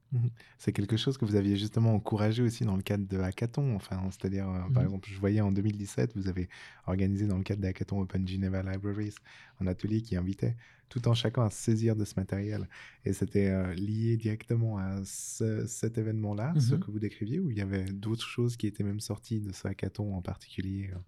[0.59, 3.74] C'est quelque chose que vous aviez justement encouragé aussi dans le cadre de Hackathon.
[3.76, 4.88] Enfin, c'est-à-dire, euh, par Mhm.
[4.88, 6.48] exemple, je voyais en 2017, vous avez
[6.86, 9.14] organisé dans le cadre de Hackathon Open Geneva Libraries
[9.61, 10.57] un atelier qui invitait
[10.95, 12.68] tout en chacun à saisir de ce matériel.
[13.05, 16.80] Et c'était euh, lié directement à ce- cet événement-là, ce Mhm.
[16.82, 19.66] que vous décriviez, ou il y avait d'autres choses qui étaient même sorties de ce
[19.66, 20.99] hackathon en particulier euh,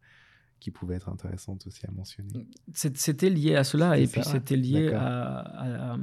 [0.59, 2.49] qui pouvaient être intéressantes aussi à mentionner?
[2.73, 5.99] C'est- C'était lié à cela et ça, puis c'était lié à, à- à,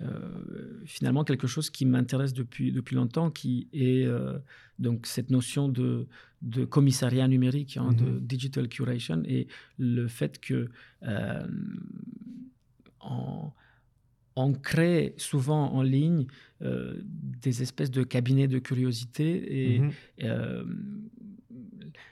[0.00, 4.06] euh, finalement quelque chose qui m'intéresse depuis, depuis longtemps, qui est
[4.78, 6.06] donc cette notion de,
[6.40, 8.20] de commissariat numérique, hein, de Mhm.
[8.20, 9.46] digital curation, et
[9.78, 10.70] le fait que
[13.10, 13.52] on,
[14.36, 16.26] on crée souvent en ligne
[16.62, 19.92] euh, des espèces de cabinets de curiosité et Mhm.
[20.22, 20.64] euh,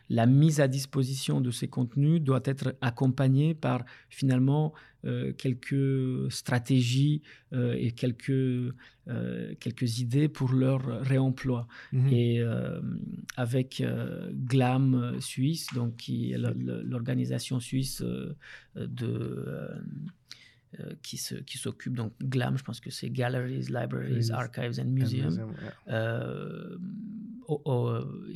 [0.08, 4.72] la mise à disposition de ces contenus doit être accompagnée par finalement
[5.04, 7.22] euh, quelques stratégies
[7.52, 8.72] et quelques,
[9.58, 11.66] quelques idées pour leur réemploi.
[11.92, 12.08] Mhm.
[12.12, 12.40] Et
[13.36, 13.82] avec
[14.32, 18.02] GLAM Suisse, donc qui est l'organisation suisse
[18.76, 19.68] de
[20.78, 24.80] euh, euh, qui se- qui s'occupe donc GLAM, je pense que c'est Galleries, Libraries, Archives
[24.80, 25.38] and Museums
[25.88, 26.76] euh,
[27.48, 27.90] au-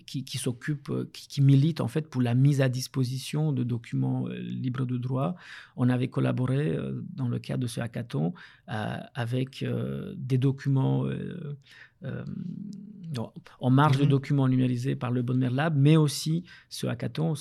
[0.06, 3.62] qui, qui s'occupe, euh, qui, qui milite en fait pour la mise à disposition de
[3.64, 5.36] documents euh, libres de droit.
[5.76, 8.34] On avait collaboré euh, dans le cadre de ce hackathon
[8.68, 11.56] euh, avec euh, des documents euh,
[12.04, 12.24] euh,
[13.60, 14.10] en marge de Mhm.
[14.10, 17.34] documents numérisés par le Bonmer Lab, mais aussi ce hackathon,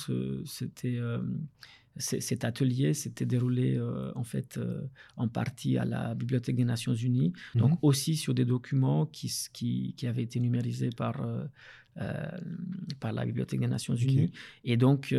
[0.45, 1.19] c'était euh,
[1.97, 4.81] cet atelier s'était déroulé euh, en fait euh,
[5.15, 7.77] en partie à la Bibliothèque des Nations Unies, donc Mhm.
[7.81, 11.45] aussi sur des documents qui, s- qui, qui avaient été numérisés par, euh,
[12.99, 14.31] par la Bibliothèque des Nations Unies.
[14.65, 15.15] Et donc,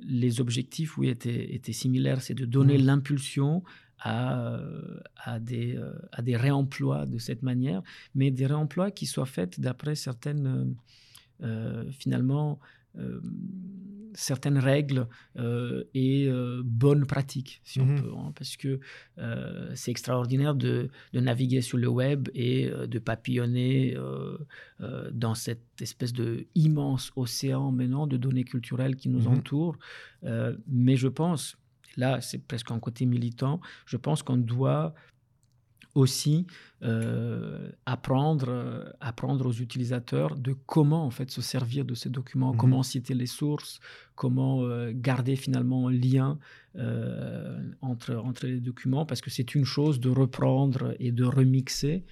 [0.00, 2.20] les objectifs, oui, étaient, étaient similaires.
[2.22, 2.84] C'est de donner Mhm.
[2.86, 3.62] l'impulsion
[4.00, 4.60] à,
[5.16, 5.78] à, des,
[6.12, 7.82] à des réemplois de cette manière,
[8.14, 10.74] mais des réemplois qui soient faits d'après certaines,
[11.92, 12.58] finalement,
[14.14, 17.90] certaines règles euh, et euh, bonnes pratiques, si Mhm.
[17.98, 18.12] on peut.
[18.16, 18.80] hein, parce que
[19.18, 24.36] euh, c'est extraordinaire de, de naviguer sur le web et euh, de papillonner euh,
[24.80, 29.34] euh, dans cette espèce de immense océan maintenant de données culturelles qui nous Mhm.
[29.38, 29.76] entourent.
[30.24, 31.56] Euh, mais je pense,
[31.96, 34.94] là c'est presque un côté militant, je pense qu'on doit
[35.98, 36.46] aussi
[36.82, 42.52] euh, apprendre, euh, apprendre aux utilisateurs de comment en fait se servir de ces documents,
[42.52, 42.58] Mhm.
[42.62, 43.80] comment citer les sources,
[44.14, 46.38] comment euh, garder finalement un lien
[46.76, 47.58] euh,
[47.90, 52.04] entre, entre les documents, parce que c'est une chose de reprendre et de remixer,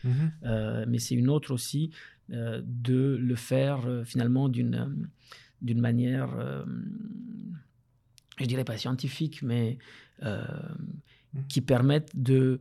[0.45, 1.91] euh, mais c'est une autre aussi
[2.29, 4.79] de le faire finalement d'une
[5.63, 6.29] d'une manière,
[8.41, 9.79] je dirais pas scientifique, mais
[10.23, 11.43] Mhm.
[11.49, 12.59] qui permette de,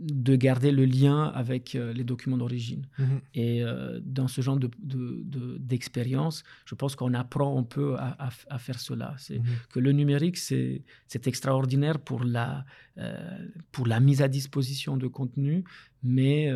[0.00, 2.86] de garder le lien avec euh, les documents d'origine.
[2.98, 3.20] Mhm.
[3.34, 7.96] Et euh, dans ce genre de- de- de- d'expérience, je pense qu'on apprend un peu
[7.96, 9.14] à, à f- à faire cela.
[9.18, 9.44] C'est Mhm.
[9.72, 10.82] que le numérique, c'est
[11.26, 12.64] extraordinaire pour la,
[12.98, 13.38] euh,
[13.72, 15.64] pour la mise à disposition de contenu,
[16.04, 16.48] mais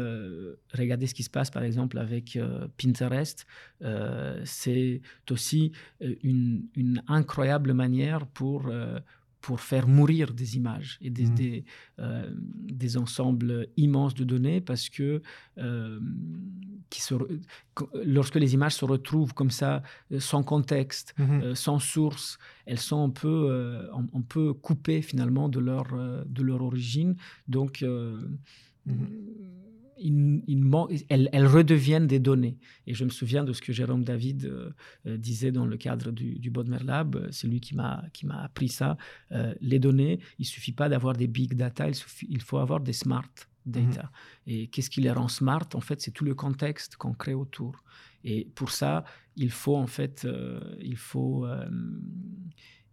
[0.73, 2.39] regardez ce qui se passe par exemple avec
[2.81, 3.45] Pinterest.
[4.45, 5.73] C'est aussi
[6.23, 8.71] une, une incroyable manière pour,
[9.43, 11.35] pour faire mourir des images et des, Mhm.
[11.35, 11.65] des,
[11.99, 12.33] euh,
[12.83, 15.21] des ensembles immenses de données parce que
[15.59, 16.01] euh,
[16.91, 17.41] qui se re-
[17.77, 19.83] qu- lorsque les images se retrouvent comme ça,
[20.13, 23.39] euh, sans contexte, euh, sans source, elles sont un peu,
[23.93, 25.87] un, peu coupées finalement de leur,
[26.39, 27.17] de leur origine.
[27.49, 27.83] Donc,
[28.87, 29.09] Mhm.
[29.99, 32.59] Il- il man- elles, elles redeviennent des données.
[32.87, 34.71] Et je me souviens de ce que Jérôme David euh,
[35.07, 37.17] euh, disait dans le cadre du, du Bodmer Lab.
[37.17, 38.03] euh, C'est lui qui m'a
[38.43, 38.97] appris ça.
[39.33, 42.81] Euh, les données, il suffit pas d'avoir des big data, il, suffit- il faut avoir
[42.81, 43.29] des smart
[43.65, 44.11] data.
[44.47, 45.69] Et qu'est-ce qui les rend smart?
[45.75, 47.85] En fait, c'est tout le contexte qu'on crée autour.
[48.25, 49.05] Et pour ça,
[49.37, 51.47] il faut en fait, euh, il faut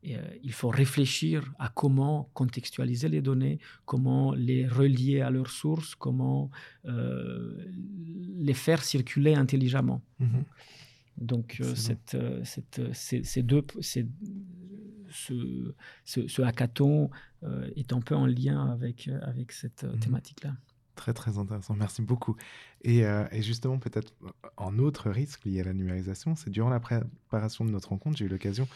[0.04, 5.50] et, euh, il faut réfléchir à comment contextualiser les données, comment les relier à leurs
[5.50, 6.50] sources, comment
[6.86, 7.66] euh,
[8.38, 10.02] les faire circuler intelligemment.
[10.20, 10.44] Mhm.
[11.18, 11.98] Donc, euh, Excellent.
[12.06, 14.08] cette, cette, ces, ces deux, ces-
[15.12, 15.74] ce,
[16.06, 17.10] ce, ce hackathon
[17.76, 20.00] est un peu en lien avec, avec cette Mhm.
[20.00, 20.54] thématique-là.
[20.96, 22.36] Très très intéressant, merci beaucoup.
[22.84, 24.14] Et, euh, et justement, peut-être
[24.58, 28.26] en autre risque lié à la numérisation, c'est durant la préparation de notre rencontre, j'ai
[28.26, 28.68] eu l'occasion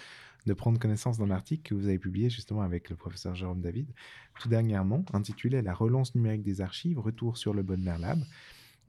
[0.46, 3.88] de prendre connaissance d'un article que vous avez publié justement avec le professeur Jérôme David,
[4.40, 8.20] tout dernièrement, intitulé La relance numérique des archives, retour sur le Bodmer Lab.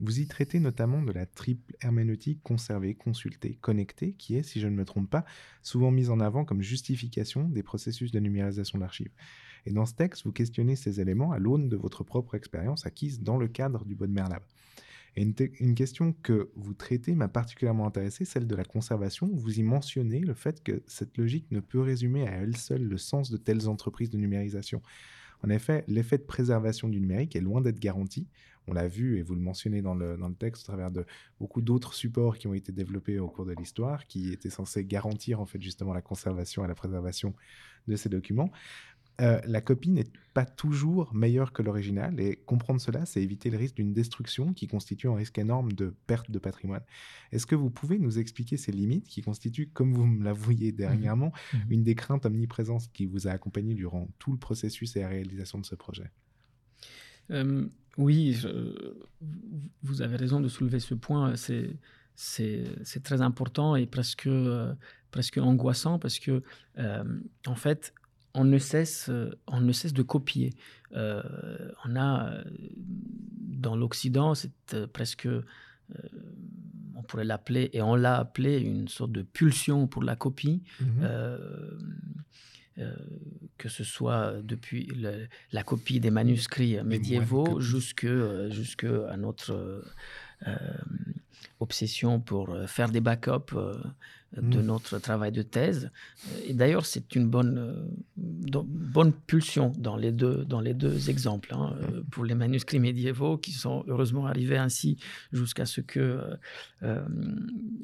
[0.01, 4.67] Vous y traitez notamment de la triple herméneutique conservée, consultée, connectée, qui est, si je
[4.67, 5.23] ne me trompe pas,
[5.61, 9.11] souvent mise en avant comme justification des processus de numérisation d'archives.
[9.65, 13.21] Et dans ce texte, vous questionnez ces éléments à l'aune de votre propre expérience acquise
[13.21, 14.43] dans le cadre du Bodmer Lab.
[15.17, 19.29] Une, question que vous traitez m'a particulièrement intéressé, celle de la conservation.
[19.33, 22.97] Vous y mentionnez le fait que cette logique ne peut résumer à elle seule le
[22.97, 24.81] sens de telles entreprises de numérisation.
[25.41, 28.27] En effet, l'effet de préservation du numérique est loin d'être garanti.
[28.67, 31.05] On l'a vu, et vous le mentionnez dans le, dans le texte, au travers de
[31.39, 35.39] beaucoup d'autres supports qui ont été développés au cours de l'histoire, qui étaient censés garantir
[35.39, 37.33] en fait justement la conservation et la préservation
[37.87, 38.51] de ces documents.
[39.21, 43.57] Euh, la copie n'est pas toujours meilleure que l'original, et comprendre cela, c'est éviter le
[43.57, 46.81] risque d'une destruction qui constitue un risque énorme de perte de patrimoine.
[47.31, 51.31] Est-ce que vous pouvez nous expliquer ces limites qui constituent, comme vous me l'avouiez dernièrement,
[51.53, 51.59] Mhm.
[51.69, 55.59] une des craintes omniprésentes qui vous a accompagné durant tout le processus et la réalisation
[55.59, 56.11] de ce projet?
[57.31, 58.95] Euh, oui, je-
[59.83, 61.35] vous avez raison de soulever ce point.
[61.37, 61.77] C'est,
[62.15, 64.73] c'est, c'est très important et presque, euh,
[65.11, 66.43] presque angoissant parce que,
[66.77, 67.93] euh, en fait,
[68.35, 70.53] on ne cesse, euh, on ne cesse de copier.
[70.95, 71.23] Euh,
[71.85, 72.43] on a, euh,
[73.65, 74.51] dans l'Occident, c'est
[74.93, 75.41] presque, euh,
[76.95, 80.61] on pourrait l'appeler, et on l'a appelé une sorte de pulsion pour la copie.
[82.77, 82.93] Euh,
[83.57, 88.05] que ce soit depuis le- la copie des manuscrits médiévaux jusque,
[88.49, 89.81] jusque à notre
[91.59, 93.73] obsession pour euh, faire des backups euh,
[94.35, 94.65] de Mm.
[94.65, 95.91] notre travail de thèse.
[96.45, 97.87] Et d'ailleurs, c'est une bonne, euh,
[98.17, 101.53] bonne pulsion dans les deux, dans les deux exemples.
[101.53, 104.97] hein, euh, pour les manuscrits médiévaux qui sont heureusement arrivés ainsi
[105.31, 106.21] jusqu'à ce que,
[106.83, 107.05] euh,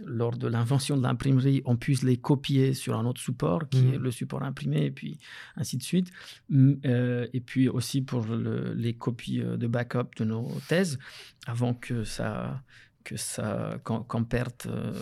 [0.05, 3.97] lors de l'invention de l'imprimerie, on puisse les copier sur un autre support qui est
[3.97, 5.19] le support imprimé, et puis
[5.55, 6.11] ainsi de suite.
[6.51, 10.99] Et puis aussi pour le- les copies de backup de nos thèses,
[11.47, 12.61] avant que ça
[13.03, 14.93] que ça qu'on perde euh,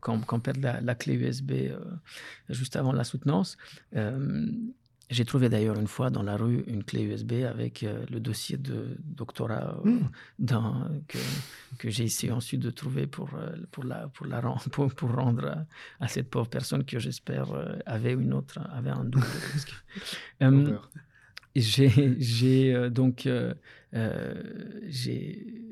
[0.00, 1.78] qu'on perde la, la clé USB euh,
[2.50, 3.56] juste avant la soutenance.
[3.94, 4.46] Euh,
[5.08, 8.56] j'ai trouvé d'ailleurs une fois dans la rue une clé USB avec euh, le dossier
[8.56, 10.10] de doctorat euh, Mm.
[10.40, 11.18] dans- que,
[11.78, 13.30] que j'ai essayé ensuite de trouver pour,
[13.70, 14.40] pour, la, pour, la,
[14.72, 17.46] pour, pour rendre à, à cette pauvre personne que j'espère
[17.86, 19.26] avait une autre, avait un double.
[21.54, 23.28] J'ai donc
[24.88, 25.62] j'ai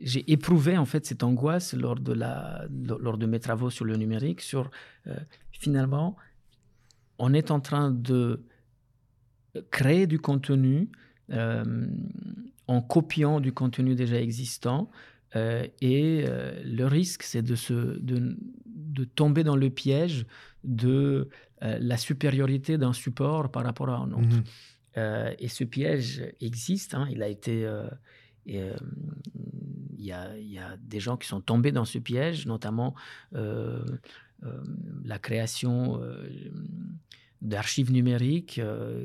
[0.00, 2.66] j'ai éprouvé en fait cette angoisse lors de la
[3.00, 4.70] lors de mes travaux sur le numérique sur
[5.06, 5.14] euh,
[5.52, 6.16] finalement
[7.18, 8.42] on est en train de
[9.70, 10.90] créer du contenu
[11.30, 11.86] euh,
[12.66, 14.90] en copiant du contenu déjà existant
[15.36, 18.36] euh, et euh, le risque c'est de se de,
[18.66, 20.26] de tomber dans le piège
[20.64, 21.28] de
[21.62, 24.42] euh, la supériorité d'un support par rapport à un autre.
[24.96, 27.64] Euh, et ce piège existe, hein, il a été.
[27.64, 27.86] euh,
[28.46, 28.74] et, euh,
[30.00, 32.94] il y, a, il y a des gens qui sont tombés dans ce piège, notamment
[33.34, 33.84] euh,
[34.44, 34.62] euh,
[35.04, 36.28] la création euh,
[37.42, 38.60] d'archives numériques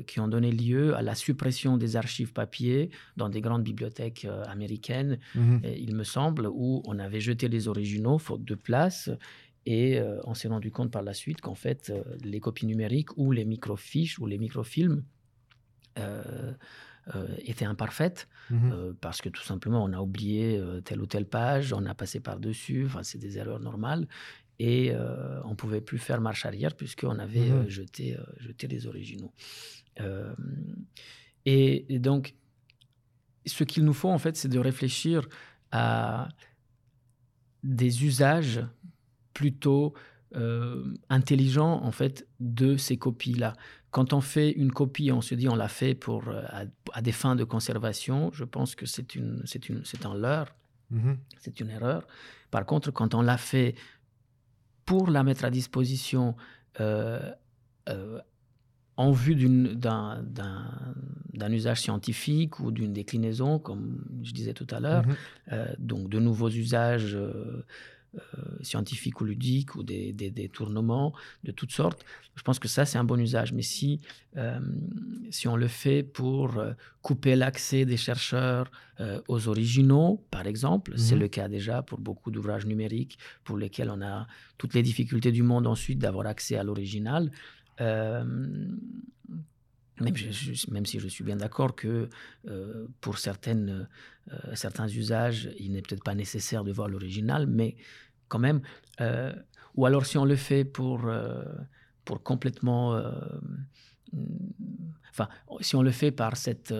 [0.06, 5.18] qui ont donné lieu à la suppression des archives papier dans des grandes bibliothèques américaines
[5.34, 5.60] Mhm.
[5.88, 9.10] il me semble, où on avait jeté les originaux faute de place.
[9.64, 13.16] Et euh, on s'est rendu compte par la suite qu'en fait, euh, les copies numériques
[13.16, 15.02] ou les microfiches ou les microfilms
[15.98, 16.52] euh,
[17.14, 18.72] euh, étaient imparfaites Mhm.
[18.72, 21.94] euh, parce que tout simplement on a oublié euh, telle ou telle page, on a
[21.94, 24.06] passé par-dessus, enfin, c'est des erreurs normales.
[24.58, 28.66] Et euh, on ne pouvait plus faire marche arrière puisqu'on avait euh, jeté, euh, jeté
[28.68, 29.32] les originaux.
[31.44, 32.34] Et, et donc,
[33.44, 35.28] ce qu'il nous faut en fait, c'est de réfléchir
[35.70, 36.28] à
[37.62, 38.64] des usages
[39.34, 39.94] plutôt
[41.08, 43.54] intelligents en fait de ces copies-là.
[43.96, 46.60] Quand on fait une copie, on se dit on l'a fait pour euh, à,
[46.98, 48.18] à des fins de conservation.
[48.38, 50.50] Je pense que c'est une c'est une c'est un leurre,
[50.90, 51.16] Mhm.
[51.42, 52.00] c'est une erreur.
[52.54, 53.70] Par contre, quand on l'a fait
[54.88, 56.24] pour la mettre à disposition
[56.80, 57.32] euh,
[57.88, 58.20] euh,
[58.98, 59.34] en vue
[61.34, 65.14] d'un usage scientifique ou d'une déclinaison, comme je disais tout à l'heure, Mhm.
[65.52, 67.16] euh, donc de nouveaux usages
[68.62, 71.12] scientifiques ou ludiques ou des, des, tournements
[71.44, 72.04] de toutes sortes.
[72.34, 73.52] Je pense que ça, c'est un bon usage.
[73.52, 74.00] Mais si,
[75.30, 76.62] si on le fait pour
[77.02, 78.70] couper l'accès des chercheurs
[79.28, 81.20] aux originaux, par exemple, c'est mhm.
[81.20, 84.26] le cas déjà pour beaucoup d'ouvrages numériques pour lesquels on a
[84.58, 87.30] toutes les difficultés du monde ensuite d'avoir accès à l'original.
[90.00, 90.14] Même,
[90.70, 92.10] même, si je suis bien d'accord que
[92.48, 93.88] euh, pour certaines,
[94.30, 97.76] euh, certains usages, il n'est peut-être pas nécessaire de voir l'original, mais
[98.28, 98.60] quand même,
[99.00, 99.32] euh,
[99.74, 101.10] ou alors si on le fait pour,
[102.04, 102.98] pour complètement,
[105.10, 105.28] enfin,
[105.60, 106.72] si on le fait par cette,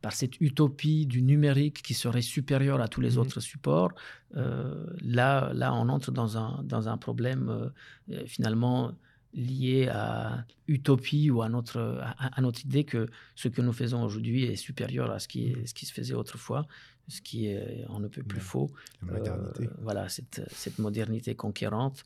[0.00, 3.92] par cette utopie du numérique qui serait supérieure à tous les mmh autres supports,
[4.32, 7.70] là, là, on entre dans un, dans un problème
[8.26, 8.94] finalement
[9.34, 14.44] lié à utopie ou à notre, à, notre idée que ce que nous faisons aujourd'hui
[14.44, 16.66] est supérieur à ce qui, ce qui se faisait autrefois,
[17.08, 18.70] ce qui est, on ne peut plus faux.
[19.10, 19.50] Euh,
[19.80, 22.04] voilà, cette, cette modernité conquérante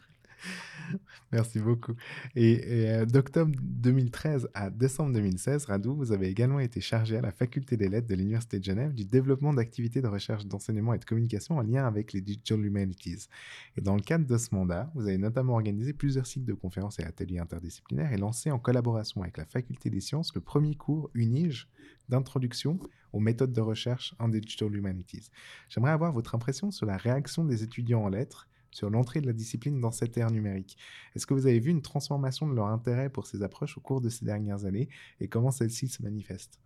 [1.32, 1.95] Merci beaucoup.
[2.36, 7.32] Et, euh, d'octobre 2013 à décembre 2016, Radou, vous avez également été chargé à la
[7.32, 11.05] faculté des lettres de l'Université de Genève du développement d'activités de recherche, d'enseignement et de
[11.05, 13.28] communication en lien avec les Digital Humanities.
[13.76, 16.99] Et dans le cadre de ce mandat, vous avez notamment organisé plusieurs cycles de conférences
[16.99, 21.11] et ateliers interdisciplinaires et lancé en collaboration avec la faculté des sciences le premier cours
[21.14, 21.68] UNIGE
[22.09, 22.78] d'introduction
[23.12, 25.30] aux méthodes de recherche en Digital Humanities.
[25.68, 29.33] J'aimerais avoir votre impression sur la réaction des étudiants en lettres sur l'entrée de la
[29.33, 30.77] discipline dans cette ère numérique.
[31.14, 34.01] Est-ce que vous avez vu une transformation de leur intérêt pour ces approches au cours
[34.01, 34.89] de ces dernières années
[35.20, 36.59] et comment celle-ci se manifeste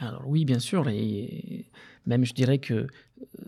[0.00, 1.66] alors oui, bien sûr, et
[2.06, 2.86] même je dirais que euh,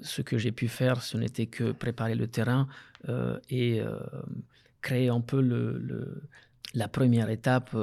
[0.02, 2.66] ce que j'ai pu faire, ce n'était que préparer le terrain
[3.08, 3.98] euh, et euh,
[4.80, 6.22] créer un peu le,
[6.74, 7.76] la première étape,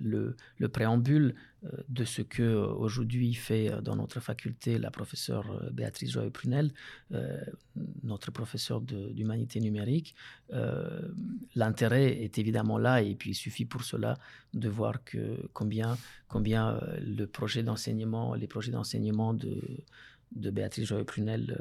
[0.00, 1.34] le, le préambule
[1.64, 6.72] euh, de ce que euh, aujourd'hui fait euh, dans notre faculté la professeure Béatrice Joyeux-Prunel,
[8.02, 10.14] notre professeur d'humanité numérique.
[11.54, 14.18] L'intérêt est évidemment là et puis il suffit pour cela
[14.54, 19.60] de voir que combien, combien le projet d'enseignement, les projets d'enseignement de,
[20.34, 21.58] de Béatrice Joyeux-Prunel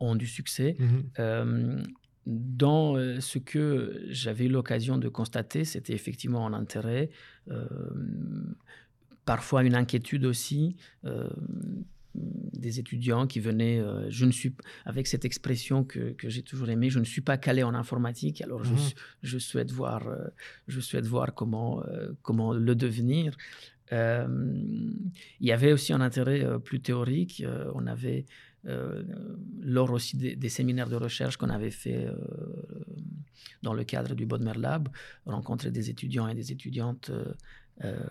[0.00, 0.76] ont du succès.
[0.78, 1.84] Mm-hmm.
[2.26, 7.08] Dans euh, ce que j'avais eu l'occasion de constater, c'était effectivement un intérêt,
[7.52, 7.64] euh,
[9.24, 10.74] parfois une inquiétude aussi
[11.04, 11.30] euh,
[12.14, 14.54] des étudiants qui venaient, je ne suis
[14.86, 18.40] avec cette expression que, que j'ai toujours aimée, je ne suis pas calé en informatique,
[18.40, 18.92] alors je, mmh.
[19.22, 20.08] je, souhaite voir,
[20.66, 21.82] je souhaite voir comment,
[22.22, 23.36] comment le devenir.
[23.92, 24.96] il
[25.40, 27.44] y avait aussi un intérêt plus théorique.
[27.74, 28.24] on avait
[28.64, 32.16] lors aussi des, séminaires de recherche qu'on avait fait euh,
[33.62, 34.88] dans le cadre du Bodmer Lab,
[35.24, 37.10] rencontrer des étudiants et des étudiantes
[37.84, 38.06] euh,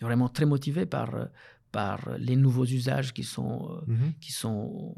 [0.00, 1.28] vraiment très motivés par,
[1.72, 4.12] par les nouveaux usages qui sont, mhm.
[4.20, 4.94] qui sont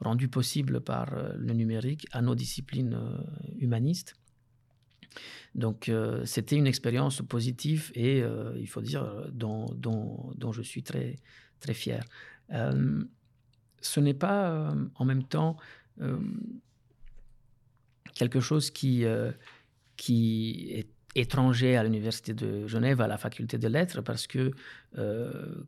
[0.00, 2.98] rendus possibles par le numérique à nos disciplines
[3.58, 4.14] humanistes.
[5.54, 5.90] Donc
[6.24, 8.22] c'était une expérience positive et
[8.56, 11.16] il faut dire dont, dont, dont, je suis très,
[11.60, 12.04] très fier
[13.86, 15.56] ce n'est pas euh, en même temps
[16.00, 16.18] euh,
[18.14, 19.32] quelque chose qui, euh,
[19.96, 24.50] qui est étranger à l'Université de Genève, à la faculté des lettres, parce que,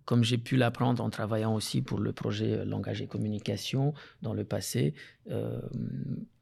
[0.04, 4.42] comme j'ai pu l'apprendre en travaillant aussi pour le projet Langage et Communication dans le
[4.42, 4.92] passé,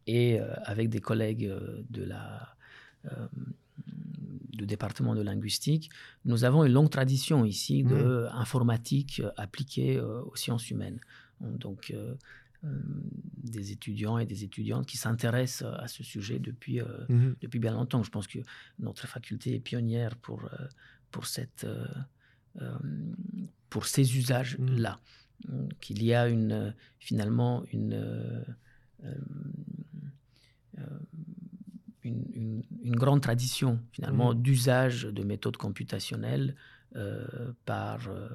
[0.06, 1.52] et avec des collègues
[1.90, 2.56] de la
[4.54, 5.90] du département de linguistique,
[6.24, 9.32] nous avons une longue tradition ici d'informatique mmh.
[9.36, 10.98] appliquée aux sciences humaines
[11.40, 12.14] donc euh,
[12.64, 12.80] euh,
[13.42, 17.36] des étudiants et des étudiantes qui s'intéressent à ce sujet depuis, euh, mhm.
[17.40, 18.02] depuis bien longtemps.
[18.02, 18.38] Je pense que
[18.78, 20.48] notre faculté est pionnière pour,
[21.10, 21.66] pour, cette,
[23.70, 25.00] pour ces usages-là.
[25.48, 25.68] Mhm.
[25.80, 28.44] Qu'il y a une, finalement une,
[32.02, 34.40] une, une, grande tradition finalement mhm.
[34.42, 36.54] d'usage de méthodes computationnelles
[37.64, 38.28] par euh,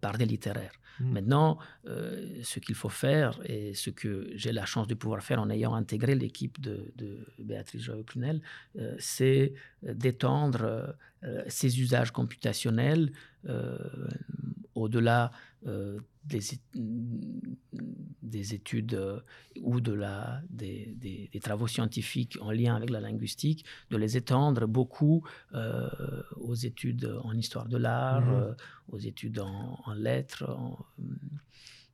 [0.00, 0.72] par des littéraires.
[1.00, 1.12] Hmm.
[1.12, 5.40] Maintenant, euh, ce qu'il faut faire, et ce que j'ai la chance de pouvoir faire
[5.40, 6.92] en ayant intégré l'équipe de,
[7.38, 8.40] Béatrice Joyeux-Clunel,
[8.78, 10.96] euh, c'est d'étendre
[11.48, 13.12] ces usages computationnels
[14.74, 15.32] au-delà
[15.62, 16.40] des,
[18.22, 19.22] des, études
[19.60, 24.66] ou de la, des, des, travaux scientifiques en lien avec la linguistique, de les étendre
[24.66, 28.54] beaucoup aux études en histoire de l'art, hmm
[28.92, 30.44] aux études en, lettres,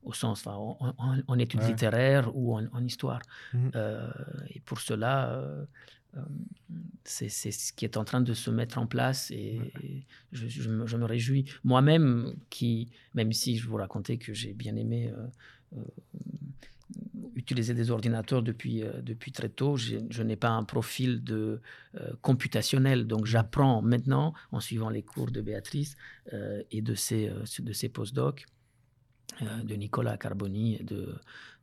[0.03, 3.21] au sens, en, études littéraires ou en, histoire.
[3.53, 3.71] Mhm.
[3.75, 4.09] Euh,
[4.49, 5.65] et pour cela, euh, euh,
[7.03, 9.59] c'est ce qui est en train de se mettre en place et,
[10.31, 11.45] je, me, réjouis.
[11.63, 15.11] Moi-même, qui, même si je vous racontais que j'ai bien aimé
[17.35, 19.77] utilisé des ordinateurs depuis, depuis très tôt.
[19.77, 21.61] Je, n'ai pas un profil de,
[22.21, 25.95] computationnel, donc j'apprends maintenant en suivant les cours de Béatrice
[26.71, 28.45] et de ses, de ses postdocs.
[29.41, 31.15] Euh, de Nicolas Carboni et de,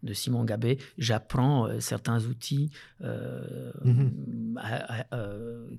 [0.03, 4.61] de Simon Gabé, j'apprends euh, certains outils euh, mhm.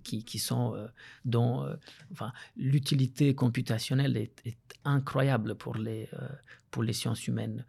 [0.04, 0.76] qui, qui, sont
[1.24, 1.66] dont
[2.12, 6.10] enfin, l'utilité computationnelle est, incroyable pour les,
[6.70, 7.66] pour les sciences humaines.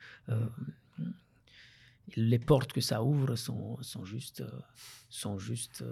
[2.17, 4.43] les portes que ça ouvre sont, sont juste,
[5.09, 5.85] sont juste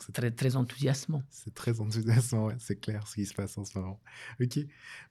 [0.00, 1.22] c'est très, très enthousiasmant.
[1.30, 4.00] C'est très enthousiasmant, c'est clair ce qui se passe en ce moment.
[4.40, 4.58] Ok.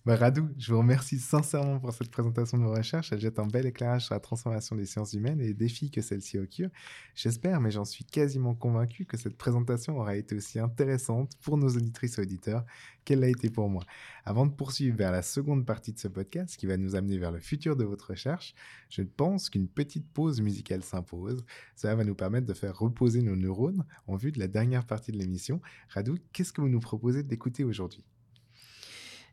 [0.05, 3.11] Bah, Radou, je vous remercie sincèrement pour cette présentation de vos recherches.
[3.11, 6.01] Elle jette un bel éclairage sur la transformation des sciences humaines et les défis que
[6.01, 6.73] celle-ci occupent.
[7.15, 11.69] J'espère, mais j'en suis quasiment convaincu que cette présentation aura été aussi intéressante pour nos
[11.69, 12.65] auditrices et auditeurs
[13.07, 13.85] qu'elle l'a été pour moi.
[14.25, 17.31] Avant de poursuivre vers la seconde partie de ce podcast qui va nous amener vers
[17.31, 18.53] le futur de votre recherche,
[18.89, 21.45] je pense qu'une petite pause musicale s'impose.
[21.77, 25.13] Cela va nous permettre de faire reposer nos neurones en vue de la dernière partie
[25.13, 25.61] de l'émission.
[25.87, 28.03] Radou, qu'est-ce que vous nous proposez d'écouter aujourd'hui?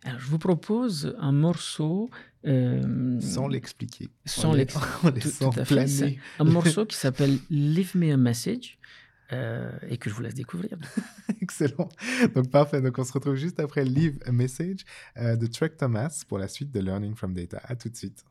[0.05, 2.11] Alors, je vous propose un morceau.
[2.47, 4.09] Euh, sans l'expliquer.
[4.25, 6.21] Sans l'expliquer.
[6.39, 8.79] Un morceau qui s'appelle Leave Me a Message.
[9.35, 10.79] Euh, et que je vous laisse découvrir.
[11.41, 11.89] Excellent.
[12.35, 12.81] Donc parfait.
[12.81, 14.85] Donc on se retrouve juste après Leave a Message
[15.17, 17.61] euh, de Trek Thomas pour la suite de Learning from Data.
[17.65, 18.25] À tout de suite.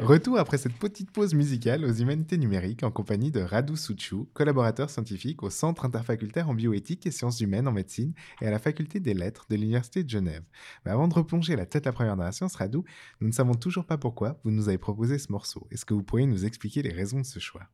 [0.00, 4.90] Retour après cette petite pause musicale aux humanités numériques en compagnie de Radu Souchou, collaborateur
[4.90, 9.00] scientifique au Centre interfacultaire en bioéthique et sciences humaines en médecine et à la faculté
[9.00, 10.42] des lettres de l'Université de Genève.
[10.84, 12.78] Mais avant de replonger la tête la première dans la science, Radu,
[13.20, 15.66] nous ne savons toujours pas pourquoi vous nous avez proposé ce morceau.
[15.70, 17.68] Est-ce que vous pourriez nous expliquer les raisons de ce choix?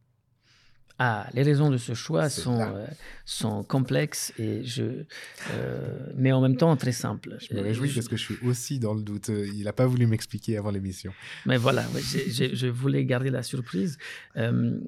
[1.00, 2.86] Ah, les raisons de ce choix sont, euh,
[3.24, 5.04] sont complexes et je,
[5.50, 7.36] euh, mais en même temps très simples.
[7.40, 9.28] Je me réjouis parce que je suis aussi dans le doute.
[9.28, 11.12] Il n'a pas voulu m'expliquer avant l'émission.
[11.46, 13.98] Mais voilà, je voulais garder la surprise.
[14.36, 14.78] Euh,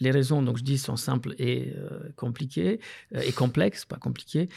[0.00, 1.74] les raisons, donc je dis, sont simples et
[2.16, 2.80] compliquées
[3.12, 4.48] et complexes, pas compliquées.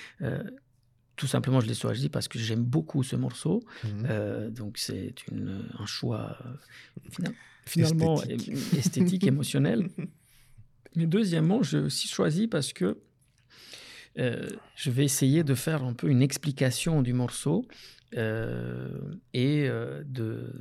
[1.18, 3.62] tout simplement, je l'ai choisi parce que j'aime beaucoup ce morceau.
[3.84, 4.52] Mhm.
[4.52, 5.14] donc c'est
[5.78, 6.38] un choix
[7.66, 9.90] finalement esthétique, esthétique émotionnel.
[10.96, 12.98] Mais deuxièmement, j'ai aussi choisi parce que
[14.20, 17.66] euh, je vais essayer de faire un peu une explication du morceau
[18.18, 18.90] euh,
[19.34, 20.54] et euh, de,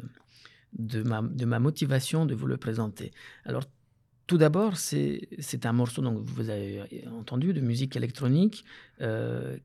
[0.79, 3.11] de, ma, motivation de vous le présenter.
[3.45, 3.65] Alors,
[4.29, 8.65] tout d'abord, c'est un morceau, donc vous avez entendu, de musique électronique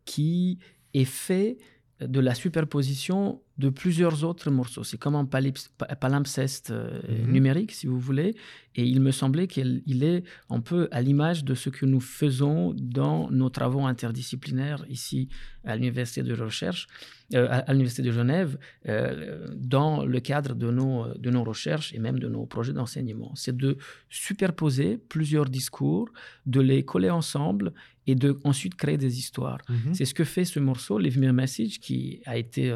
[0.06, 0.58] qui
[0.96, 1.60] est fait
[2.00, 4.84] de la superposition de plusieurs autres morceaux.
[4.84, 7.32] C'est comme un palimpseste euh, Mhm.
[7.32, 8.36] numérique, si vous voulez.
[8.76, 12.74] Et il me semblait qu'il est un peu à l'image de ce que nous faisons
[12.78, 15.30] dans nos travaux interdisciplinaires ici
[15.64, 16.88] à l'Université de recherche,
[17.34, 18.58] euh, à, à l'Université de Genève,
[18.90, 23.32] euh, dans le cadre de nos, de nos recherches et même de nos projets d'enseignement.
[23.36, 23.78] C'est de
[24.10, 26.10] superposer plusieurs discours,
[26.46, 27.74] de les coller ensemble
[28.08, 29.60] et de ensuite créer des histoires.
[29.70, 29.94] Mhm.
[29.94, 32.72] C'est ce que fait ce morceau, Leave Me a Message, qui a été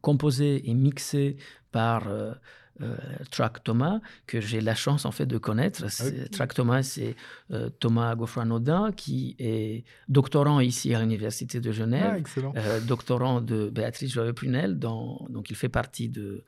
[0.00, 1.36] composé et mixé
[1.72, 2.32] par euh,
[2.82, 2.96] euh,
[3.30, 5.90] Track Thomas, que j'ai la chance en fait de connaître.
[5.90, 6.30] C'est- Ok.
[6.30, 7.14] Track Thomas, c'est
[7.50, 12.12] euh, Thomas Gaufranodin, qui est doctorant ici à l'Université de Genève.
[12.14, 12.16] Ah.
[12.56, 14.12] Euh, doctorant de Béatrice
[14.78, 16.42] dans- donc il fait partie de,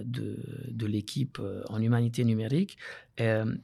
[0.00, 0.36] de,
[0.70, 1.38] de l'équipe
[1.68, 2.78] en humanité numérique,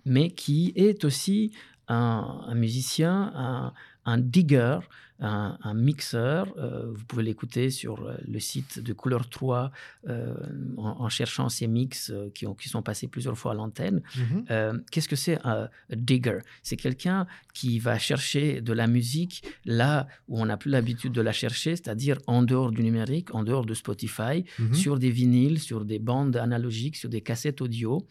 [0.04, 1.52] mais qui est aussi
[1.88, 3.72] un, un musicien, un,
[4.04, 4.78] un digger,
[5.20, 6.52] un, un mixeur.
[6.58, 9.70] Euh, vous pouvez l'écouter sur euh, le site de Couleur 3
[10.08, 10.34] euh,
[10.76, 14.02] en, en cherchant ces mix qui, ont, qui sont passés plusieurs fois à l'antenne.
[14.50, 16.38] Euh, Qu'est-ce que c'est un digger?
[16.62, 21.20] C'est quelqu'un qui va chercher de la musique là où on n'a plus l'habitude de
[21.22, 24.74] la chercher, c'est-à-dire en dehors du numérique, en dehors de Spotify, Mhm.
[24.74, 28.04] sur des vinyles, sur des bandes analogiques, sur des cassettes audio.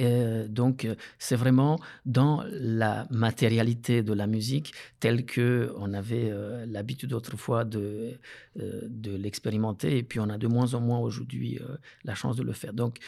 [0.00, 6.30] Euh, donc, euh, c'est vraiment dans la matérialité de la musique telle que on avait
[6.30, 8.18] euh, l'habitude autrefois de,
[9.04, 11.58] l'expérimenter, et puis on a de moins en moins aujourd'hui
[12.04, 12.72] la chance de le faire.
[12.72, 12.98] Donc,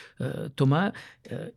[0.56, 0.92] Thomas,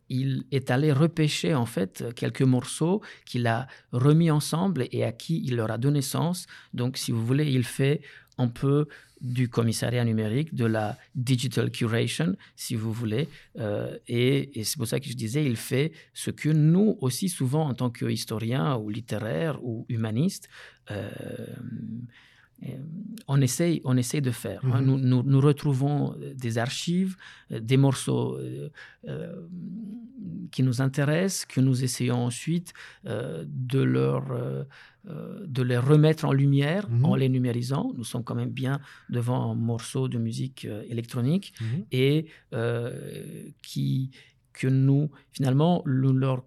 [0.08, 5.42] il est allé repêcher en fait quelques morceaux qu'il a remis ensemble et à qui
[5.44, 6.46] il leur a donné sens.
[6.72, 8.00] Donc, si vous voulez, il fait
[8.40, 8.86] un peu
[9.20, 13.28] du commissariat numérique, de la digital curation, si vous voulez.
[13.58, 17.68] Euh, et c'est pour ça que je disais, il fait ce que nous aussi, souvent,
[17.68, 20.48] en tant qu'historiens ou littéraires ou humanistes,
[20.90, 21.10] euh,
[23.28, 24.60] on essaye, on essaye de faire.
[24.64, 24.80] hein.
[24.80, 24.86] Mhm.
[24.86, 27.16] Nous, nous, nous retrouvons des archives,
[27.52, 28.68] euh, des morceaux euh,
[29.08, 29.46] euh,
[30.50, 32.72] qui nous intéressent, que nous essayons ensuite
[33.06, 34.64] euh, de leur euh,
[35.08, 37.04] euh, de les remettre en lumière Mhm.
[37.06, 37.92] en les numérisant.
[37.96, 41.84] Nous sommes quand même bien devant un morceau de musique euh, électronique Mhm.
[41.92, 44.10] et euh, qui,
[44.52, 46.44] que nous, finalement, nous leur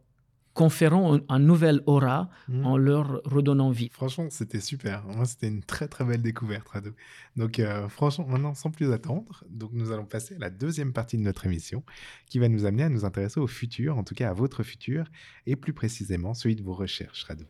[0.54, 2.66] conférons un, un nouvel aura Mhm.
[2.66, 3.90] en leur redonnant vie.
[3.92, 5.04] Franchement, c'était super.
[5.06, 6.92] Moi, c'était une très très belle découverte, Rado.
[7.36, 11.18] Donc, euh, franchement, maintenant, sans plus attendre, donc nous allons passer à la deuxième partie
[11.18, 11.84] de notre émission,
[12.28, 15.06] qui va nous amener à nous intéresser au futur, en tout cas à votre futur,
[15.46, 17.46] et plus précisément celui de vos recherches, Rado.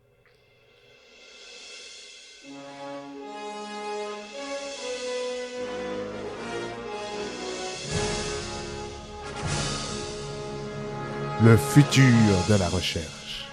[11.44, 12.04] Le futur
[12.48, 13.46] de la recherche.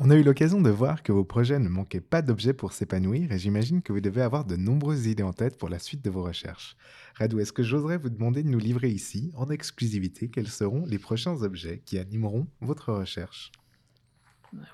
[0.00, 3.32] On a eu l'occasion de voir que vos projets ne manquaient pas d'objets pour s'épanouir
[3.32, 6.10] et j'imagine que vous devez avoir de nombreuses idées en tête pour la suite de
[6.10, 6.76] vos recherches.
[7.14, 10.98] Radou, est-ce que j'oserais vous demander de nous livrer ici, en exclusivité, quels seront les
[10.98, 13.50] prochains objets qui animeront votre recherche?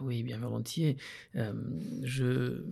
[0.00, 0.96] Oui, bien volontiers.
[1.36, 1.52] Euh,
[2.02, 2.64] je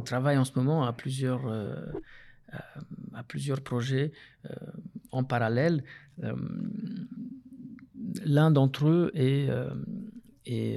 [0.00, 1.74] travaille en ce moment à plusieurs, euh,
[3.14, 4.12] à, plusieurs projets
[4.46, 4.54] euh,
[5.12, 5.84] en parallèle.
[6.22, 6.34] Euh,
[8.24, 9.48] L'un d'entre eux est,
[10.46, 10.76] est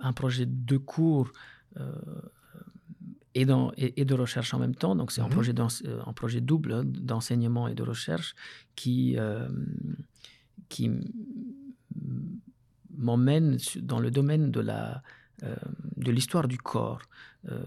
[0.00, 1.30] un projet de cours
[3.34, 4.96] et, dans- et- et de recherche en même temps.
[4.96, 5.30] Donc, c'est un, Mhm.
[5.30, 8.34] projet d'ense- un projet double hein, d'enseignement et de recherche
[8.74, 9.16] qui,
[12.96, 15.02] m'emmène dans le domaine de la
[15.44, 15.54] euh,
[15.96, 17.02] de l'histoire du corps.
[17.50, 17.58] Euh,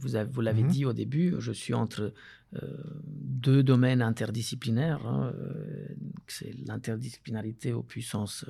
[0.00, 0.70] vous avez- vous l'avez Mhm.
[0.70, 2.12] dit au début, je suis entre
[2.54, 2.66] euh,
[3.06, 5.06] deux domaines interdisciplinaires.
[5.06, 5.32] hein,
[6.26, 8.44] c'est l'interdisciplinarité aux puissances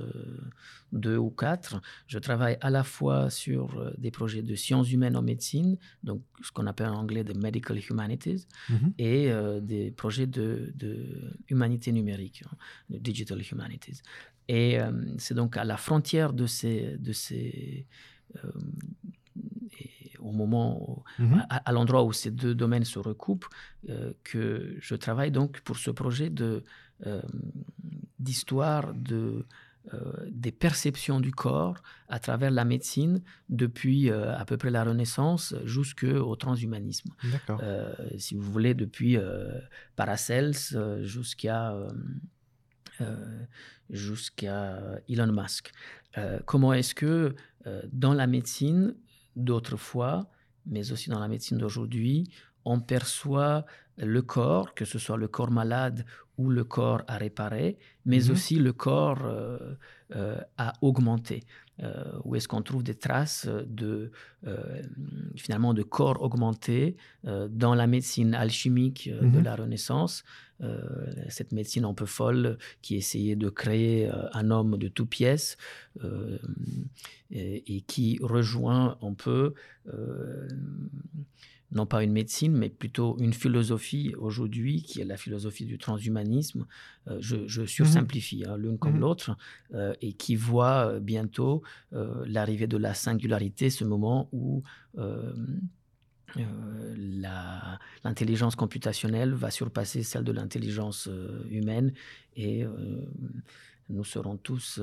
[0.93, 1.81] 2 ou 4.
[2.09, 6.51] Je travaille à la fois sur des projets de sciences humaines en médecine, donc ce
[6.53, 8.93] qu'on appelle en anglais des medical humanities, Mhm.
[8.99, 9.31] et
[9.63, 12.57] des projets de, de humanité numérique, hein,
[12.91, 14.01] de digital humanities.
[14.49, 17.87] Et euh, c'est donc à la frontière de ces, de ces
[19.81, 21.45] et au moment, Mhm.
[21.51, 23.47] à, à l'endroit où ces deux domaines se recoupent,
[23.89, 26.63] euh, que je travaille donc pour ce projet de
[27.07, 27.21] euh,
[28.19, 29.45] d'histoire de
[29.93, 34.85] euh, des perceptions du corps à travers la médecine depuis euh, à peu près la
[34.85, 37.11] Renaissance jusqu'au transhumanisme.
[37.33, 37.59] D'accord.
[37.65, 39.59] Euh, si vous voulez, depuis euh,
[39.97, 41.93] Paracels euh, jusqu'à euh, euh,
[43.91, 45.73] jusqu'à Elon Musk.
[46.19, 47.35] Euh, comment est-ce que
[47.67, 48.95] euh, dans la médecine
[49.37, 50.31] d'autrefois,
[50.67, 52.31] mais aussi dans la médecine d'aujourd'hui,
[52.65, 53.65] on perçoit
[53.99, 56.05] le corps, que ce soit le corps malade
[56.39, 58.31] ou le corps à réparer, mais Mhm.
[58.31, 59.75] aussi le corps euh,
[60.15, 61.41] euh, à augmenter.
[61.83, 64.13] Euh, où est-ce qu'on trouve des traces de
[64.47, 64.83] euh,
[65.37, 66.97] finalement de corps augmentés
[67.27, 69.45] euh, dans la médecine alchimique euh, de Mhm.
[69.45, 70.27] la Renaissance, euh,
[71.29, 75.57] cette médecine un peu folle qui essayait de créer euh, un homme de toutes pièces
[76.05, 76.39] euh,
[77.31, 79.55] et, et qui rejoint un peu
[79.93, 80.49] euh,
[81.75, 86.67] non pas une médecine, mais plutôt une philosophie aujourd'hui, qui est la philosophie du transhumanisme.
[87.09, 89.01] Euh, je, je sursimplifie hein, l'une comme Mhm.
[89.01, 89.37] l'autre,
[89.73, 91.63] euh, et qui voit euh, bientôt
[91.95, 94.63] euh, l'arrivée de la singularité, ce moment où
[96.37, 101.93] euh, l'intelligence computationnelle va surpasser celle de l'intelligence euh, humaine
[102.37, 102.71] et euh,
[103.89, 104.81] nous serons tous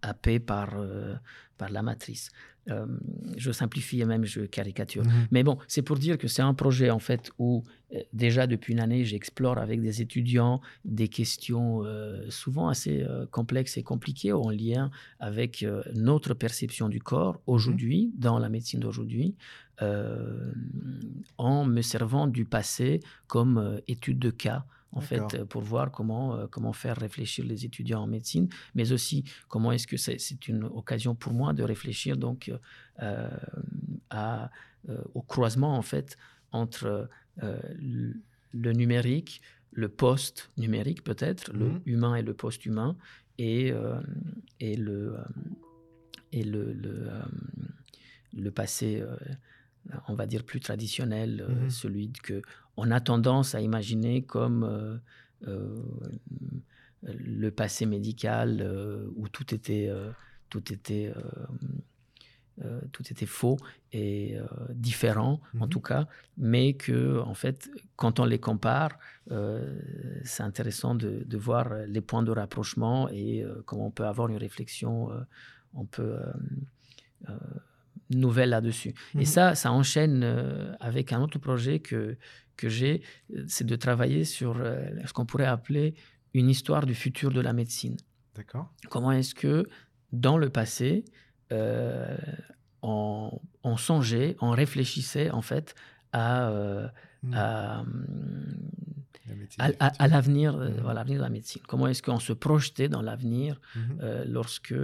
[0.00, 0.76] happés par,
[1.58, 2.30] par la matrice.
[2.70, 2.86] Euh,
[3.36, 5.04] je simplifie et même je caricature.
[5.04, 5.26] Mhm.
[5.30, 7.62] Mais bon, c'est pour dire que c'est un projet en fait où
[7.92, 13.76] euh, déjà depuis une année, j'explore avec des étudiants des questions euh, souvent assez complexes
[13.76, 19.34] et compliquées en lien avec notre perception du corps aujourd'hui, dans la médecine d'aujourd'hui,
[21.38, 24.64] en me servant du passé comme étude de cas.
[24.96, 28.92] En fait, euh, pour voir comment, euh, comment faire réfléchir les étudiants en médecine, mais
[28.92, 32.50] aussi comment est-ce que c'est une occasion pour moi de réfléchir donc
[33.02, 33.28] euh,
[34.10, 34.50] à,
[34.88, 36.16] euh, au croisement en fait
[36.52, 37.08] entre
[37.42, 39.42] le, numérique,
[39.72, 41.80] le post-numérique peut-être, le Mhm.
[41.86, 42.96] humain et le post-humain,
[43.38, 43.72] et,
[44.60, 45.16] et le,
[46.30, 47.08] et le, le,
[48.32, 49.02] le passé,
[50.08, 51.70] on va dire plus traditionnel, euh, Mhm.
[51.70, 52.42] celui que
[52.76, 54.96] on a tendance à imaginer comme euh,
[55.46, 55.82] euh,
[57.02, 58.66] le passé médical
[59.16, 59.90] où tout était,
[60.48, 61.12] tout était,
[62.62, 63.58] euh, tout était faux
[63.92, 65.68] et euh, différent en Mhm.
[65.68, 66.06] tout cas,
[66.38, 68.98] mais que en fait, quand on les compare,
[69.30, 69.78] euh,
[70.24, 74.38] c'est intéressant de, de voir les points de rapprochement et comment on peut avoir une
[74.38, 75.10] réflexion
[75.76, 76.32] un peu euh,
[77.28, 77.36] euh,
[78.20, 78.94] nouvelle là-dessus.
[79.14, 79.20] Mhm.
[79.20, 82.16] Et ça, ça enchaîne euh, avec un autre projet que,
[82.56, 83.02] que j'ai,
[83.34, 85.94] euh, c'est de travailler sur euh, ce qu'on pourrait appeler
[86.34, 87.96] une histoire du futur de la médecine.
[88.34, 88.72] D'accord.
[88.90, 89.68] Comment est-ce que
[90.12, 91.04] dans le passé,
[91.52, 92.16] euh,
[92.82, 93.30] on,
[93.62, 95.74] on songeait, on réfléchissait en fait
[96.12, 96.88] à, euh,
[97.22, 97.34] Mhm.
[97.34, 97.84] à,
[99.58, 100.74] La à- à- à l'avenir Mhm.
[100.82, 101.62] voilà, l'avenir de la médecine.
[101.66, 103.98] Comment est-ce qu'on se projetait dans l'avenir Mhm.
[104.02, 104.74] euh, lorsque,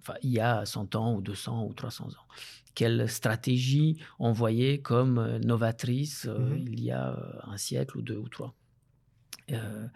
[0.00, 2.26] enfin, il y a 100 ans ou 200 ou 300 ans.
[2.74, 6.64] Quelle stratégie on voyait comme euh, novatrice euh, Mhm.
[6.68, 8.54] il y a euh, un siècle ou deux ou trois?
[9.52, 9.86] Euh,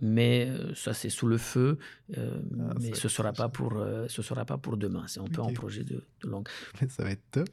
[0.00, 1.78] mais euh, ça c'est sous le feu,
[2.16, 5.04] euh, Ah, mais ce sera pas pour euh, ce sera pas pour demain.
[5.08, 5.54] C'est un peu un Ok.
[5.54, 6.48] projet de, de longue.
[6.88, 7.48] Ça va être top.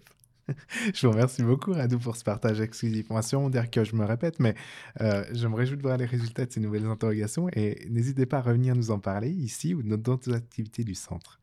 [0.94, 3.10] Je vous remercie beaucoup, Radou, pour ce partage exclusif.
[3.10, 4.56] Moi, sûrement dire que je me répète, mais
[5.02, 8.38] euh, je me réjouis de voir les résultats de ces nouvelles interrogations et n'hésitez pas
[8.38, 11.40] à revenir nous en parler ici ou dans d'autres activités du centre.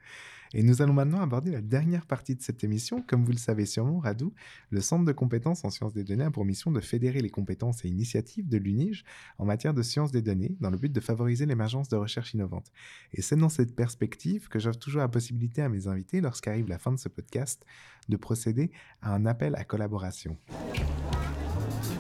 [0.55, 3.03] Et nous allons maintenant aborder la dernière partie de cette émission.
[3.07, 4.33] Comme vous le savez sûrement, Radou,
[4.70, 7.85] le Centre de compétences en sciences des données a pour mission de fédérer les compétences
[7.85, 9.05] et initiatives de l'UNIGE
[9.39, 12.73] en matière de sciences des données dans le but de favoriser l'émergence de recherches innovantes.
[13.12, 16.79] Et c'est dans cette perspective que j'offre toujours la possibilité à mes invités, lorsqu'arrive la
[16.79, 17.65] fin de ce podcast,
[18.09, 18.70] de procéder
[19.03, 20.37] à un appel à collaboration.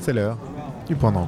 [0.00, 0.38] C'est l'heure
[0.86, 1.18] du point de.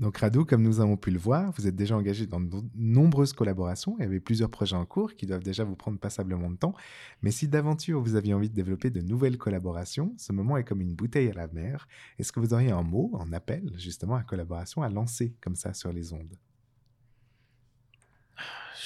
[0.00, 3.32] Donc Radou, comme nous avons pu le voir, vous êtes déjà engagé dans de nombreuses
[3.32, 6.74] collaborations et avez plusieurs projets en cours qui doivent déjà vous prendre passablement de temps.
[7.22, 10.80] Mais si d'aventure vous aviez envie de développer de nouvelles collaborations, ce moment est comme
[10.80, 11.88] une bouteille à la mer.
[12.20, 15.74] Est-ce que vous auriez un mot, un appel justement à collaboration à lancer comme ça
[15.74, 16.36] sur les ondes?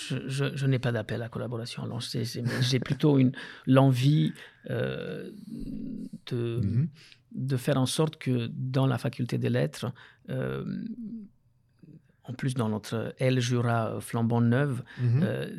[0.09, 2.25] Je, je- je n'ai pas d'appel à collaboration à lancer.
[2.25, 3.19] J'ai plutôt
[3.67, 4.33] l'envie
[4.71, 5.31] euh,
[6.31, 6.89] de, Mhm.
[7.35, 9.93] De faire en sorte que dans la faculté des lettres,
[10.31, 10.65] euh,
[12.25, 15.21] en plus dans notre aile Jura flambant neuve, Mhm.
[15.23, 15.51] euh,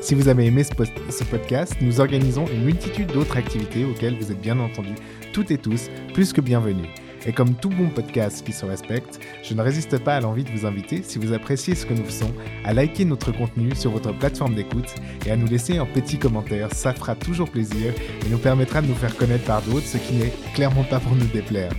[0.00, 0.72] Si vous avez aimé ce,
[1.10, 4.94] ce podcast, nous organisons une multitude d'autres activités auxquelles vous êtes bien entendu
[5.32, 6.88] toutes et tous plus que bienvenus.
[7.26, 10.50] Et comme tout bon podcast qui se respecte, je ne résiste pas à l'envie de
[10.50, 12.32] vous inviter, si vous appréciez ce que nous faisons,
[12.64, 14.94] à liker notre contenu sur votre plateforme d'écoute
[15.26, 16.72] et à nous laisser un petit commentaire.
[16.72, 17.92] Ça fera toujours plaisir
[18.24, 21.14] et nous permettra de nous faire connaître par d'autres, ce qui n'est clairement pas pour
[21.14, 21.72] nous déplaire.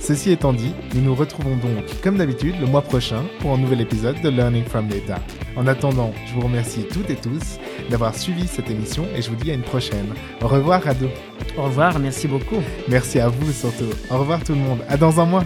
[0.00, 3.82] Ceci étant dit, nous nous retrouvons donc, comme d'habitude, le mois prochain pour un nouvel
[3.82, 5.20] épisode de Learning from Data.
[5.56, 7.58] En attendant, je vous remercie toutes et tous
[7.90, 10.06] d'avoir suivi cette émission et je vous dis à une prochaine.
[10.42, 11.08] Au revoir, Rado.
[11.56, 12.62] Au revoir, merci beaucoup.
[12.88, 13.90] Merci à vous surtout.
[14.10, 14.80] Au revoir tout le monde.
[14.88, 15.44] À dans un mois.